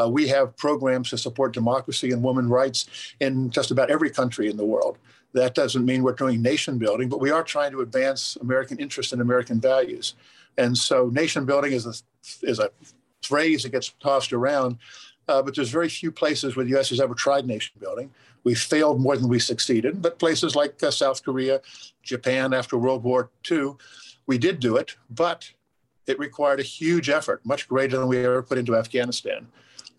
Uh, 0.00 0.08
we 0.08 0.28
have 0.28 0.56
programs 0.56 1.10
to 1.10 1.18
support 1.18 1.52
democracy 1.52 2.12
and 2.12 2.22
women's 2.22 2.48
rights 2.48 3.14
in 3.20 3.50
just 3.50 3.70
about 3.70 3.90
every 3.90 4.10
country 4.10 4.48
in 4.48 4.56
the 4.56 4.64
world. 4.64 4.98
That 5.32 5.54
doesn't 5.54 5.84
mean 5.84 6.02
we're 6.02 6.12
doing 6.12 6.40
nation 6.40 6.78
building, 6.78 7.08
but 7.08 7.20
we 7.20 7.30
are 7.30 7.42
trying 7.42 7.72
to 7.72 7.80
advance 7.80 8.36
American 8.40 8.78
interests 8.78 9.12
and 9.12 9.20
American 9.20 9.60
values. 9.60 10.14
And 10.56 10.78
so, 10.78 11.10
nation 11.10 11.44
building 11.44 11.72
is 11.72 11.84
a 11.84 11.92
is 12.42 12.58
a 12.58 12.70
phrase 13.22 13.64
that 13.64 13.70
gets 13.70 13.92
tossed 14.00 14.32
around, 14.32 14.78
uh, 15.28 15.42
but 15.42 15.54
there's 15.54 15.70
very 15.70 15.88
few 15.88 16.10
places 16.12 16.56
where 16.56 16.64
the 16.64 16.70
U.S. 16.70 16.88
has 16.90 17.00
ever 17.00 17.14
tried 17.14 17.46
nation 17.46 17.74
building. 17.80 18.10
We 18.46 18.54
failed 18.54 19.00
more 19.00 19.16
than 19.16 19.28
we 19.28 19.40
succeeded, 19.40 20.00
but 20.00 20.20
places 20.20 20.54
like 20.54 20.80
uh, 20.80 20.92
South 20.92 21.24
Korea, 21.24 21.60
Japan 22.04 22.54
after 22.54 22.78
World 22.78 23.02
War 23.02 23.28
II, 23.50 23.72
we 24.28 24.38
did 24.38 24.60
do 24.60 24.76
it, 24.76 24.94
but 25.10 25.50
it 26.06 26.16
required 26.20 26.60
a 26.60 26.62
huge 26.62 27.08
effort, 27.08 27.44
much 27.44 27.66
greater 27.66 27.98
than 27.98 28.06
we 28.06 28.24
ever 28.24 28.44
put 28.44 28.56
into 28.56 28.76
Afghanistan. 28.76 29.48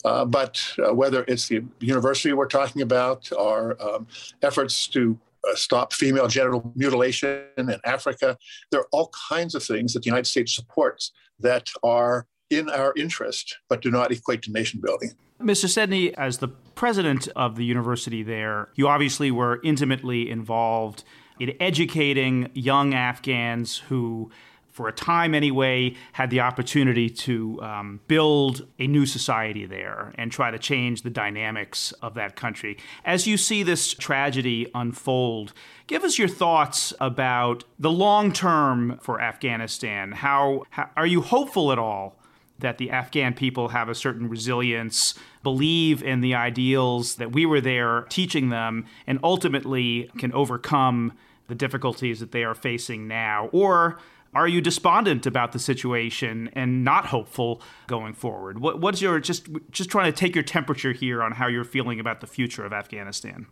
Uh, 0.06 0.24
but 0.24 0.66
uh, 0.80 0.94
whether 0.94 1.26
it's 1.28 1.50
the 1.50 1.62
university 1.82 2.32
we're 2.32 2.48
talking 2.48 2.82
about 2.82 3.30
or 3.38 3.76
um, 3.84 4.08
efforts 4.42 4.88
to 4.88 5.20
uh, 5.46 5.54
stop 5.54 5.92
female 5.92 6.30
genital 6.30 6.72
mutilation 6.74 7.44
in 7.58 7.76
Africa, 7.84 8.38
there 8.72 8.80
are 8.80 8.88
all 8.94 9.12
kinds 9.30 9.56
of 9.56 9.64
things 9.64 9.92
that 9.92 10.04
the 10.04 10.08
United 10.08 10.28
States 10.28 10.56
supports 10.56 11.12
that 11.38 11.68
are 11.84 12.26
in 12.50 12.70
our 12.70 12.94
interest, 12.96 13.58
but 13.70 13.82
do 13.82 13.92
not 13.92 14.12
equate 14.12 14.42
to 14.44 14.52
nation 14.52 14.80
building. 14.84 15.12
Mr. 15.42 15.66
Sedney, 15.66 16.14
as 16.14 16.40
the 16.40 16.48
president 16.48 17.28
of 17.36 17.56
the 17.56 17.66
university 17.66 18.24
there, 18.24 18.70
you 18.76 18.88
obviously 18.88 19.30
were 19.30 19.60
intimately 19.64 20.30
involved 20.30 21.04
in 21.40 21.54
educating 21.60 22.50
young 22.54 22.94
Afghans 22.94 23.78
who 23.90 24.32
for 24.78 24.88
a 24.88 24.94
time 24.94 25.34
anyway, 25.34 25.96
had 26.12 26.30
the 26.30 26.40
opportunity 26.40 27.10
to 27.10 27.60
um, 27.64 28.00
build 28.08 28.68
a 28.78 28.86
new 28.86 29.08
society 29.08 29.66
there 29.66 30.14
and 30.20 30.32
try 30.32 30.52
to 30.52 30.60
change 30.60 31.02
the 31.02 31.10
dynamics 31.10 31.94
of 32.04 32.14
that 32.14 32.36
country. 32.36 32.78
As 33.04 33.26
you 33.26 33.38
see 33.38 33.64
this 33.64 33.92
tragedy 33.92 34.70
unfold, 34.76 35.52
give 35.88 36.04
us 36.04 36.20
your 36.20 36.28
thoughts 36.28 36.94
about 37.02 37.64
the 37.80 37.90
long 37.90 38.32
term 38.32 39.00
for 39.02 39.20
Afghanistan. 39.20 40.12
How, 40.12 40.62
how 40.70 40.92
are 40.96 41.08
you 41.08 41.22
hopeful 41.22 41.72
at 41.72 41.80
all? 41.80 42.17
That 42.60 42.78
the 42.78 42.90
Afghan 42.90 43.34
people 43.34 43.70
have 43.70 43.88
a 43.88 43.96
certain 43.96 44.30
resilience, 44.30 45.14
believe 45.44 46.02
in 46.02 46.22
the 46.22 46.34
ideals 46.34 47.16
that 47.16 47.32
we 47.32 47.46
were 47.46 47.62
there 47.62 48.06
teaching 48.10 48.50
them, 48.50 48.86
and 49.06 49.20
ultimately 49.24 50.10
can 50.18 50.34
overcome 50.34 51.14
the 51.48 51.56
difficulties 51.56 52.20
that 52.20 52.32
they 52.32 52.44
are 52.44 52.56
facing 52.56 53.08
now? 53.08 53.50
Or 53.52 54.00
are 54.34 54.48
you 54.48 54.62
despondent 54.62 55.26
about 55.26 55.52
the 55.52 55.60
situation 55.60 56.50
and 56.54 56.84
not 56.84 57.08
hopeful 57.08 57.62
going 57.88 58.14
forward? 58.14 58.60
What, 58.60 58.80
what's 58.80 59.02
your 59.02 59.20
just 59.20 59.48
just 59.72 59.90
trying 59.90 60.12
to 60.12 60.18
take 60.18 60.36
your 60.36 60.44
temperature 60.44 60.92
here 60.92 61.24
on 61.24 61.34
how 61.34 61.48
you're 61.48 61.64
feeling 61.64 62.00
about 62.00 62.22
the 62.22 62.28
future 62.28 62.66
of 62.66 62.74
Afghanistan? 62.74 63.48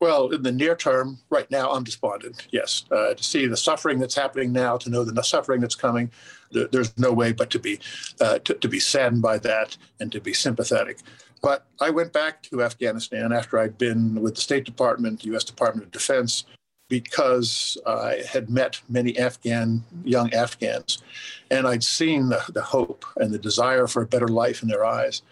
Well, 0.00 0.28
in 0.28 0.44
the 0.44 0.52
near 0.52 0.76
term, 0.76 1.18
right 1.28 1.50
now, 1.50 1.72
I'm 1.72 1.82
despondent. 1.82 2.46
Yes, 2.52 2.84
uh, 2.92 3.14
to 3.14 3.24
see 3.24 3.46
the 3.46 3.56
suffering 3.56 3.98
that's 3.98 4.14
happening 4.14 4.52
now, 4.52 4.76
to 4.76 4.90
know 4.90 5.02
the 5.02 5.20
suffering 5.22 5.60
that's 5.60 5.74
coming, 5.74 6.12
there's 6.50 6.96
no 6.98 7.12
way 7.12 7.32
but 7.32 7.50
to 7.50 7.58
be 7.58 7.78
uh, 8.20 8.38
to, 8.40 8.54
to 8.54 8.68
be 8.68 8.80
saddened 8.80 9.22
by 9.22 9.38
that 9.38 9.76
and 10.00 10.10
to 10.12 10.20
be 10.20 10.32
sympathetic. 10.32 10.98
But 11.42 11.66
I 11.80 11.90
went 11.90 12.12
back 12.12 12.42
to 12.44 12.62
Afghanistan 12.62 13.32
after 13.32 13.58
I'd 13.58 13.78
been 13.78 14.20
with 14.20 14.34
the 14.34 14.40
State 14.40 14.64
Department, 14.64 15.20
the 15.20 15.28
U.S. 15.28 15.44
Department 15.44 15.86
of 15.86 15.92
Defense, 15.92 16.44
because 16.88 17.76
I 17.86 18.22
had 18.28 18.50
met 18.50 18.80
many 18.88 19.16
Afghan, 19.18 19.84
young 20.04 20.32
Afghans, 20.32 21.02
and 21.50 21.66
I'd 21.66 21.84
seen 21.84 22.28
the, 22.28 22.42
the 22.52 22.62
hope 22.62 23.04
and 23.16 23.32
the 23.32 23.38
desire 23.38 23.86
for 23.86 24.02
a 24.02 24.06
better 24.06 24.28
life 24.28 24.62
in 24.62 24.68
their 24.68 24.84
eyes. 24.84 25.22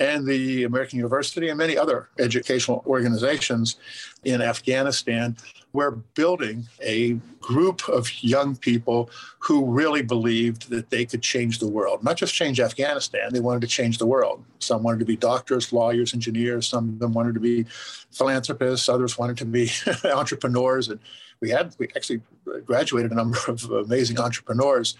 And 0.00 0.26
the 0.26 0.64
American 0.64 0.98
University 0.98 1.50
and 1.50 1.58
many 1.58 1.76
other 1.76 2.08
educational 2.18 2.82
organizations 2.86 3.76
in 4.24 4.42
Afghanistan 4.42 5.36
we're 5.72 5.90
building 5.90 6.66
a 6.82 7.12
group 7.40 7.88
of 7.88 8.22
young 8.22 8.56
people 8.56 9.08
who 9.38 9.64
really 9.64 10.02
believed 10.02 10.70
that 10.70 10.90
they 10.90 11.04
could 11.04 11.22
change 11.22 11.58
the 11.58 11.68
world, 11.68 12.02
not 12.02 12.16
just 12.16 12.34
change 12.34 12.60
Afghanistan, 12.60 13.32
they 13.32 13.40
wanted 13.40 13.60
to 13.60 13.66
change 13.66 13.98
the 13.98 14.06
world. 14.06 14.44
Some 14.58 14.82
wanted 14.82 14.98
to 15.00 15.04
be 15.04 15.16
doctors, 15.16 15.72
lawyers, 15.72 16.12
engineers, 16.12 16.66
some 16.66 16.88
of 16.88 16.98
them 16.98 17.12
wanted 17.12 17.34
to 17.34 17.40
be 17.40 17.64
philanthropists, 18.10 18.88
others 18.88 19.16
wanted 19.16 19.36
to 19.38 19.44
be 19.44 19.70
entrepreneurs. 20.04 20.88
And 20.88 20.98
we 21.40 21.50
had, 21.50 21.74
we 21.78 21.88
actually 21.96 22.20
graduated 22.66 23.12
a 23.12 23.14
number 23.14 23.38
of 23.46 23.64
amazing 23.70 24.18
entrepreneurs. 24.20 24.96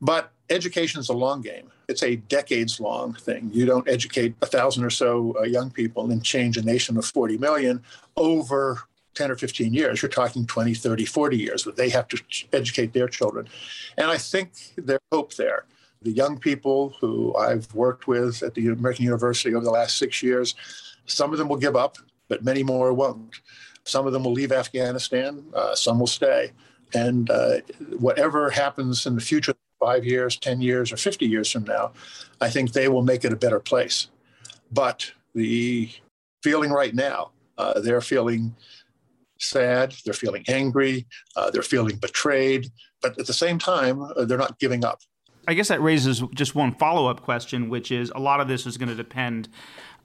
But 0.00 0.30
education 0.50 1.00
is 1.00 1.08
a 1.08 1.14
long 1.14 1.40
game. 1.40 1.70
It's 1.88 2.02
a 2.02 2.16
decades 2.16 2.80
long 2.80 3.14
thing. 3.14 3.50
You 3.52 3.66
don't 3.66 3.88
educate 3.88 4.34
a 4.42 4.46
thousand 4.46 4.84
or 4.84 4.90
so 4.90 5.36
uh, 5.38 5.42
young 5.42 5.70
people 5.70 6.10
and 6.10 6.22
change 6.22 6.56
a 6.56 6.62
nation 6.62 6.96
of 6.96 7.04
40 7.04 7.38
million 7.38 7.82
over 8.16 8.82
10 9.14 9.30
or 9.30 9.36
15 9.36 9.72
years. 9.72 10.02
You're 10.02 10.08
talking 10.08 10.46
20, 10.46 10.74
30, 10.74 11.04
40 11.04 11.36
years, 11.36 11.64
but 11.64 11.76
they 11.76 11.88
have 11.90 12.08
to 12.08 12.22
educate 12.52 12.92
their 12.92 13.08
children. 13.08 13.48
And 13.96 14.10
I 14.10 14.16
think 14.16 14.52
there's 14.76 15.00
hope 15.10 15.34
there. 15.34 15.64
The 16.02 16.10
young 16.10 16.38
people 16.38 16.94
who 17.00 17.34
I've 17.36 17.72
worked 17.74 18.06
with 18.06 18.42
at 18.42 18.54
the 18.54 18.68
American 18.68 19.04
University 19.04 19.54
over 19.54 19.64
the 19.64 19.70
last 19.70 19.98
six 19.98 20.22
years, 20.22 20.54
some 21.06 21.32
of 21.32 21.38
them 21.38 21.48
will 21.48 21.56
give 21.56 21.76
up, 21.76 21.96
but 22.28 22.44
many 22.44 22.62
more 22.62 22.92
won't. 22.92 23.40
Some 23.84 24.06
of 24.06 24.12
them 24.12 24.24
will 24.24 24.32
leave 24.32 24.52
Afghanistan, 24.52 25.44
uh, 25.54 25.74
some 25.74 25.98
will 25.98 26.06
stay. 26.06 26.52
And 26.94 27.30
uh, 27.30 27.58
whatever 27.98 28.50
happens 28.50 29.06
in 29.06 29.14
the 29.14 29.20
future, 29.20 29.54
five 29.82 30.04
years, 30.04 30.38
10 30.38 30.60
years, 30.60 30.92
or 30.92 30.96
50 30.96 31.26
years 31.26 31.50
from 31.50 31.64
now, 31.64 31.92
I 32.40 32.48
think 32.50 32.72
they 32.72 32.88
will 32.88 33.02
make 33.02 33.24
it 33.24 33.32
a 33.32 33.36
better 33.36 33.58
place. 33.58 34.08
But 34.70 35.10
the 35.34 35.90
feeling 36.42 36.70
right 36.70 36.94
now, 36.94 37.32
uh, 37.58 37.80
they're 37.80 38.00
feeling 38.00 38.54
sad, 39.38 39.94
they're 40.04 40.14
feeling 40.14 40.44
angry, 40.48 41.06
uh, 41.36 41.50
they're 41.50 41.62
feeling 41.62 41.96
betrayed, 41.96 42.70
but 43.00 43.18
at 43.18 43.26
the 43.26 43.32
same 43.32 43.58
time, 43.58 44.02
uh, 44.02 44.24
they're 44.24 44.38
not 44.38 44.58
giving 44.58 44.84
up. 44.84 45.00
I 45.48 45.54
guess 45.54 45.68
that 45.68 45.82
raises 45.82 46.22
just 46.34 46.54
one 46.54 46.72
follow 46.72 47.08
up 47.08 47.22
question, 47.22 47.68
which 47.68 47.90
is 47.90 48.12
a 48.14 48.20
lot 48.20 48.40
of 48.40 48.46
this 48.46 48.64
is 48.66 48.78
going 48.78 48.88
to 48.88 48.94
depend 48.94 49.48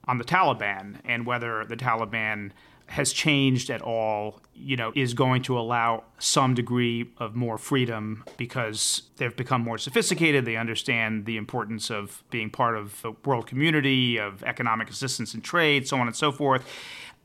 on 0.08 0.18
the 0.18 0.24
Taliban 0.24 0.96
and 1.04 1.24
whether 1.24 1.64
the 1.64 1.76
Taliban 1.76 2.50
has 2.88 3.12
changed 3.12 3.68
at 3.68 3.82
all, 3.82 4.40
you 4.54 4.76
know, 4.76 4.92
is 4.96 5.12
going 5.12 5.42
to 5.42 5.58
allow 5.58 6.04
some 6.18 6.54
degree 6.54 7.10
of 7.18 7.34
more 7.34 7.58
freedom 7.58 8.24
because 8.38 9.02
they've 9.18 9.36
become 9.36 9.62
more 9.62 9.76
sophisticated. 9.76 10.44
They 10.46 10.56
understand 10.56 11.26
the 11.26 11.36
importance 11.36 11.90
of 11.90 12.24
being 12.30 12.48
part 12.48 12.76
of 12.76 13.00
the 13.02 13.12
world 13.24 13.46
community, 13.46 14.18
of 14.18 14.42
economic 14.42 14.88
assistance 14.88 15.34
and 15.34 15.44
trade, 15.44 15.86
so 15.86 15.98
on 15.98 16.06
and 16.06 16.16
so 16.16 16.32
forth. 16.32 16.66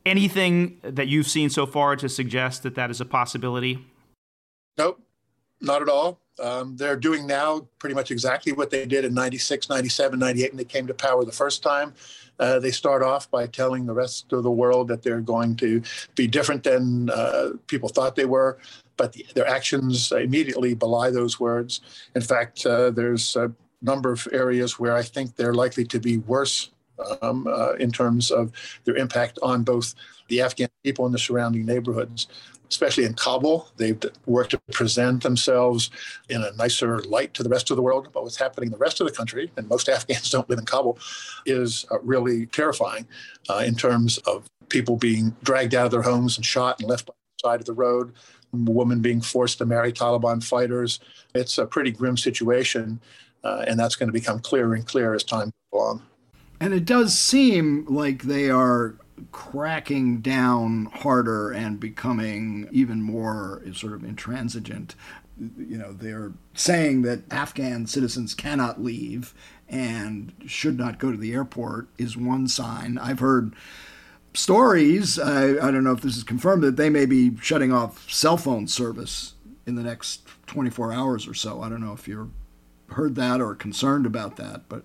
Anything 0.06 0.80
that 0.84 1.08
you've 1.08 1.28
seen 1.28 1.50
so 1.50 1.66
far 1.66 1.96
to 1.96 2.10
suggest 2.10 2.64
that 2.64 2.76
that 2.76 2.92
is 2.92 3.00
a 3.00 3.06
possibility? 3.06 3.86
Nope, 4.78 5.02
not 5.62 5.82
at 5.82 5.88
all. 5.88 6.20
Um, 6.40 6.76
they're 6.76 6.98
doing 6.98 7.26
now 7.26 7.68
pretty 7.80 7.96
much 7.96 8.12
exactly 8.12 8.52
what 8.52 8.70
they 8.70 8.86
did 8.86 9.06
in 9.06 9.14
96, 9.14 9.70
97, 9.70 10.20
98 10.20 10.52
when 10.52 10.58
they 10.58 10.64
came 10.66 10.88
to 10.88 10.94
power 10.94 11.24
the 11.24 11.32
first 11.32 11.64
time. 11.64 11.94
Uh, 12.40 12.60
they 12.60 12.72
start 12.72 13.04
off 13.04 13.30
by 13.30 13.48
telling 13.48 13.86
the 13.86 13.94
rest 13.94 14.34
of 14.34 14.44
the 14.44 14.52
world 14.52 14.88
that 14.88 15.04
they're 15.04 15.22
going 15.22 15.56
to 15.56 15.82
be 16.16 16.28
different 16.28 16.64
than 16.64 17.10
uh, 17.10 17.50
people 17.68 17.90
thought 17.90 18.16
they 18.16 18.26
were, 18.26 18.58
but 18.98 19.14
the, 19.14 19.26
their 19.36 19.48
actions 19.48 20.12
immediately 20.12 20.74
belie 20.74 21.12
those 21.12 21.40
words. 21.40 21.82
In 22.16 22.22
fact, 22.22 22.66
uh, 22.66 22.90
there's 22.90 23.36
a 23.36 23.52
number 23.82 24.12
of 24.12 24.28
areas 24.32 24.80
where 24.80 24.96
I 24.96 25.04
think 25.04 25.36
they're 25.36 25.54
likely 25.54 25.86
to 25.86 26.00
be 26.00 26.18
worse 26.18 26.72
um, 27.22 27.48
uh, 27.48 27.74
in 27.74 27.92
terms 27.92 28.32
of 28.32 28.52
their 28.86 28.96
impact 28.96 29.40
on 29.42 29.64
both 29.64 29.94
the 30.30 30.42
Afghan 30.42 30.70
people 30.84 31.06
and 31.06 31.14
the 31.14 31.20
surrounding 31.20 31.66
neighborhoods. 31.66 32.28
Especially 32.74 33.06
in 33.06 33.14
Kabul, 33.14 33.68
they've 33.78 34.02
worked 34.26 34.50
to 34.50 34.60
present 34.72 35.22
themselves 35.22 35.92
in 36.28 36.42
a 36.42 36.52
nicer 36.54 37.04
light 37.04 37.32
to 37.36 37.44
the 37.44 37.50
rest 37.50 37.70
of 37.70 37.78
the 37.78 37.84
world. 37.84 38.08
But 38.12 38.24
what's 38.24 38.38
happening 38.38 38.70
in 38.70 38.72
the 38.72 38.80
rest 38.80 39.00
of 39.00 39.06
the 39.06 39.14
country, 39.14 39.52
and 39.56 39.70
most 39.70 39.88
Afghans 39.96 40.32
don't 40.32 40.50
live 40.50 40.58
in 40.58 40.66
Kabul, 40.66 40.98
is 41.46 41.86
uh, 41.92 42.00
really 42.00 42.48
terrifying 42.48 43.08
uh, 43.48 43.64
in 43.64 43.76
terms 43.76 44.18
of 44.20 44.48
people 44.70 44.98
being 44.98 45.36
dragged 45.44 45.76
out 45.76 45.86
of 45.86 45.92
their 45.92 46.02
homes 46.02 46.36
and 46.36 46.44
shot 46.44 46.80
and 46.80 46.90
left 46.90 47.06
by 47.06 47.14
the 47.14 47.48
side 47.48 47.60
of 47.60 47.68
the 47.68 47.74
road, 47.74 48.12
women 48.52 49.02
being 49.02 49.22
forced 49.22 49.60
to 49.60 49.66
marry 49.66 49.94
Taliban 49.94 50.44
fighters. 50.44 51.00
It's 51.36 51.60
a 51.60 51.68
pretty 51.68 51.92
grim 51.92 52.18
situation, 52.18 53.00
uh, 53.44 53.66
and 53.68 53.80
that's 53.80 53.96
going 53.96 54.10
to 54.10 54.14
become 54.14 54.40
clearer 54.40 54.74
and 54.74 54.84
clearer 54.84 55.14
as 55.14 55.24
time 55.24 55.52
goes 55.72 55.80
along. 55.80 56.02
And 56.60 56.74
it 56.74 56.86
does 56.86 57.16
seem 57.16 57.86
like 57.88 58.24
they 58.24 58.50
are 58.50 58.96
cracking 59.32 60.22
down 60.22 60.86
harder 60.86 61.52
and 61.52 61.80
becoming 61.80 62.68
even 62.72 63.02
more 63.02 63.62
sort 63.74 63.94
of 63.94 64.04
intransigent. 64.04 64.96
You 65.40 65.78
know, 65.78 65.94
they're 65.94 66.34
saying 66.54 67.02
that 67.04 67.32
Afghan 67.32 67.88
citizens 67.88 68.34
cannot 68.34 68.82
leave 68.82 69.34
and 69.68 70.34
should 70.46 70.78
not 70.78 71.00
go 71.00 71.12
to 71.12 71.18
the 71.18 71.34
airport 71.34 71.88
is 71.98 72.16
one 72.16 72.48
sign. 72.48 72.98
I've 72.98 73.20
heard 73.20 73.56
stories, 74.34 75.18
I, 75.18 75.50
I 75.68 75.72
don't 75.72 75.84
know 75.84 75.94
if 75.94 76.02
this 76.02 76.18
is 76.18 76.24
confirmed, 76.24 76.64
that 76.64 76.78
they 76.78 76.90
may 76.90 77.06
be 77.06 77.36
shutting 77.38 77.72
off 77.72 78.10
cell 78.12 78.38
phone 78.38 78.68
service 78.68 79.34
in 79.66 79.76
the 79.76 79.84
next 79.84 80.28
24 80.48 80.94
hours 80.94 81.28
or 81.28 81.34
so. 81.34 81.62
I 81.62 81.70
don't 81.70 81.82
know 81.82 81.94
if 81.94 82.08
you've 82.08 82.30
heard 82.90 83.16
that 83.16 83.42
or 83.42 83.56
concerned 83.56 84.06
about 84.06 84.36
that, 84.38 84.70
but 84.70 84.84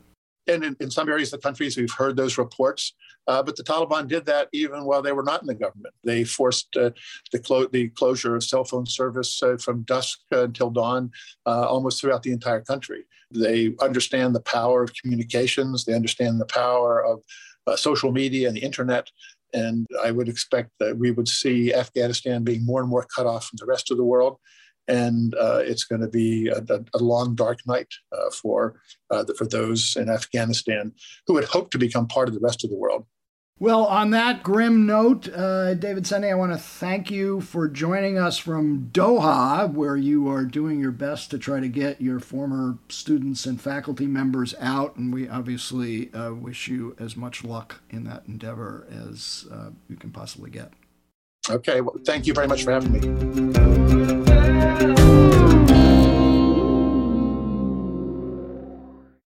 and 0.49 0.65
in, 0.65 0.77
in 0.81 0.91
some 0.91 1.09
areas 1.09 1.33
of 1.33 1.41
the 1.41 1.47
countries, 1.47 1.77
we've 1.77 1.93
heard 1.93 2.17
those 2.17 2.39
reports. 2.39 2.95
Uh, 3.27 3.43
but 3.43 3.57
the 3.57 3.63
Taliban 3.63 4.09
did 4.09 4.25
that 4.27 4.49
even 4.53 4.85
while 4.85 5.03
they 5.03 5.13
were 5.13 5.23
not 5.23 5.43
in 5.43 5.47
the 5.47 5.55
government. 5.55 5.95
They 6.03 6.25
forced 6.25 6.75
uh, 6.77 6.91
the, 7.31 7.39
clo- 7.39 7.67
the, 7.67 7.89
closure 7.91 8.35
of 8.35 8.43
cell 8.43 8.65
phone 8.65 8.87
service 8.87 9.43
uh, 9.43 9.59
from 9.59 9.83
dusk 9.83 10.21
until 10.31 10.71
dawn, 10.71 11.11
uh, 11.45 11.67
almost 11.69 12.01
throughout 12.01 12.23
the 12.23 12.33
entire 12.33 12.63
country. 12.63 13.05
They 13.31 13.75
understand 13.81 14.35
the 14.35 14.41
power 14.41 14.83
of 14.83 14.95
communications. 14.95 15.85
They 15.85 15.93
understand 15.93 16.41
the 16.41 16.47
power 16.47 17.05
of 17.05 17.21
uh, 17.67 17.77
social 17.77 18.13
media 18.13 18.49
and 18.49 18.57
the 18.57 18.63
internet. 18.63 19.11
And 19.53 19.87
I 20.03 20.11
would 20.11 20.29
expect 20.29 20.71
that 20.81 20.97
we 20.97 21.11
would 21.11 21.29
see 21.29 21.75
Afghanistan 21.75 22.45
being 22.45 22.65
more 22.65 22.81
and 22.81 22.89
more 22.89 23.07
cut 23.15 23.27
off 23.27 23.47
from 23.47 23.59
the 23.59 23.67
rest 23.67 23.91
of 23.91 23.99
the 23.99 24.05
world 24.05 24.39
and 24.89 25.35
uh, 25.35 25.61
it's 25.65 25.85
going 25.85 26.01
to 26.01 26.09
be 26.09 26.49
a, 26.49 26.63
a, 26.95 26.99
long, 26.99 27.35
dark 27.35 27.59
night 27.67 27.93
uh, 28.13 28.31
for 28.31 28.81
uh, 29.11 29.25
for 29.37 29.47
those 29.47 29.97
in 29.97 30.09
Afghanistan 30.09 30.93
who 31.27 31.37
had 31.37 31.45
hoped 31.45 31.71
to 31.73 31.79
become 31.79 32.09
part 32.09 32.29
of 32.29 32.35
the 32.35 32.41
rest 32.41 32.65
of 32.65 32.71
the 32.71 32.77
world. 32.77 33.07
Well, 33.61 33.87
on 33.87 34.11
that 34.11 34.45
grim 34.45 34.87
note, 34.87 35.29
uh, 35.35 35.75
David 35.75 36.05
Sedney, 36.05 36.31
I 36.31 36.35
want 36.37 36.53
to 36.53 36.59
thank 36.59 37.11
you 37.11 37.41
for 37.41 37.67
joining 37.67 38.17
us 38.17 38.39
from 38.39 38.91
Doha, 38.93 39.73
where 39.73 39.97
you 39.97 40.29
are 40.29 40.45
doing 40.45 40.79
your 40.79 40.93
best 40.93 41.33
to 41.33 41.39
try 41.39 41.59
to 41.59 41.67
get 41.67 42.01
your 42.01 42.21
former 42.21 42.79
students 42.89 43.47
and 43.47 43.61
faculty 43.61 44.07
members 44.07 44.55
out. 44.61 44.95
And 44.95 45.13
we 45.13 45.29
obviously 45.29 46.15
uh, 46.15 46.35
wish 46.35 46.69
you 46.69 46.95
as 47.01 47.17
much 47.17 47.43
luck 47.43 47.81
in 47.91 48.05
that 48.05 48.23
endeavor 48.29 48.87
as 48.91 49.49
uh, 49.51 49.71
you 49.89 49.97
can 49.97 50.13
possibly 50.13 50.51
get. 50.51 50.73
Okay. 51.51 51.81
Well, 51.81 51.97
thank 52.07 52.29
you 52.29 52.35
very 52.35 52.47
much 52.47 52.63
for 52.63 52.71
having 52.71 52.93
me. 52.93 54.38
Oh, 54.61 55.38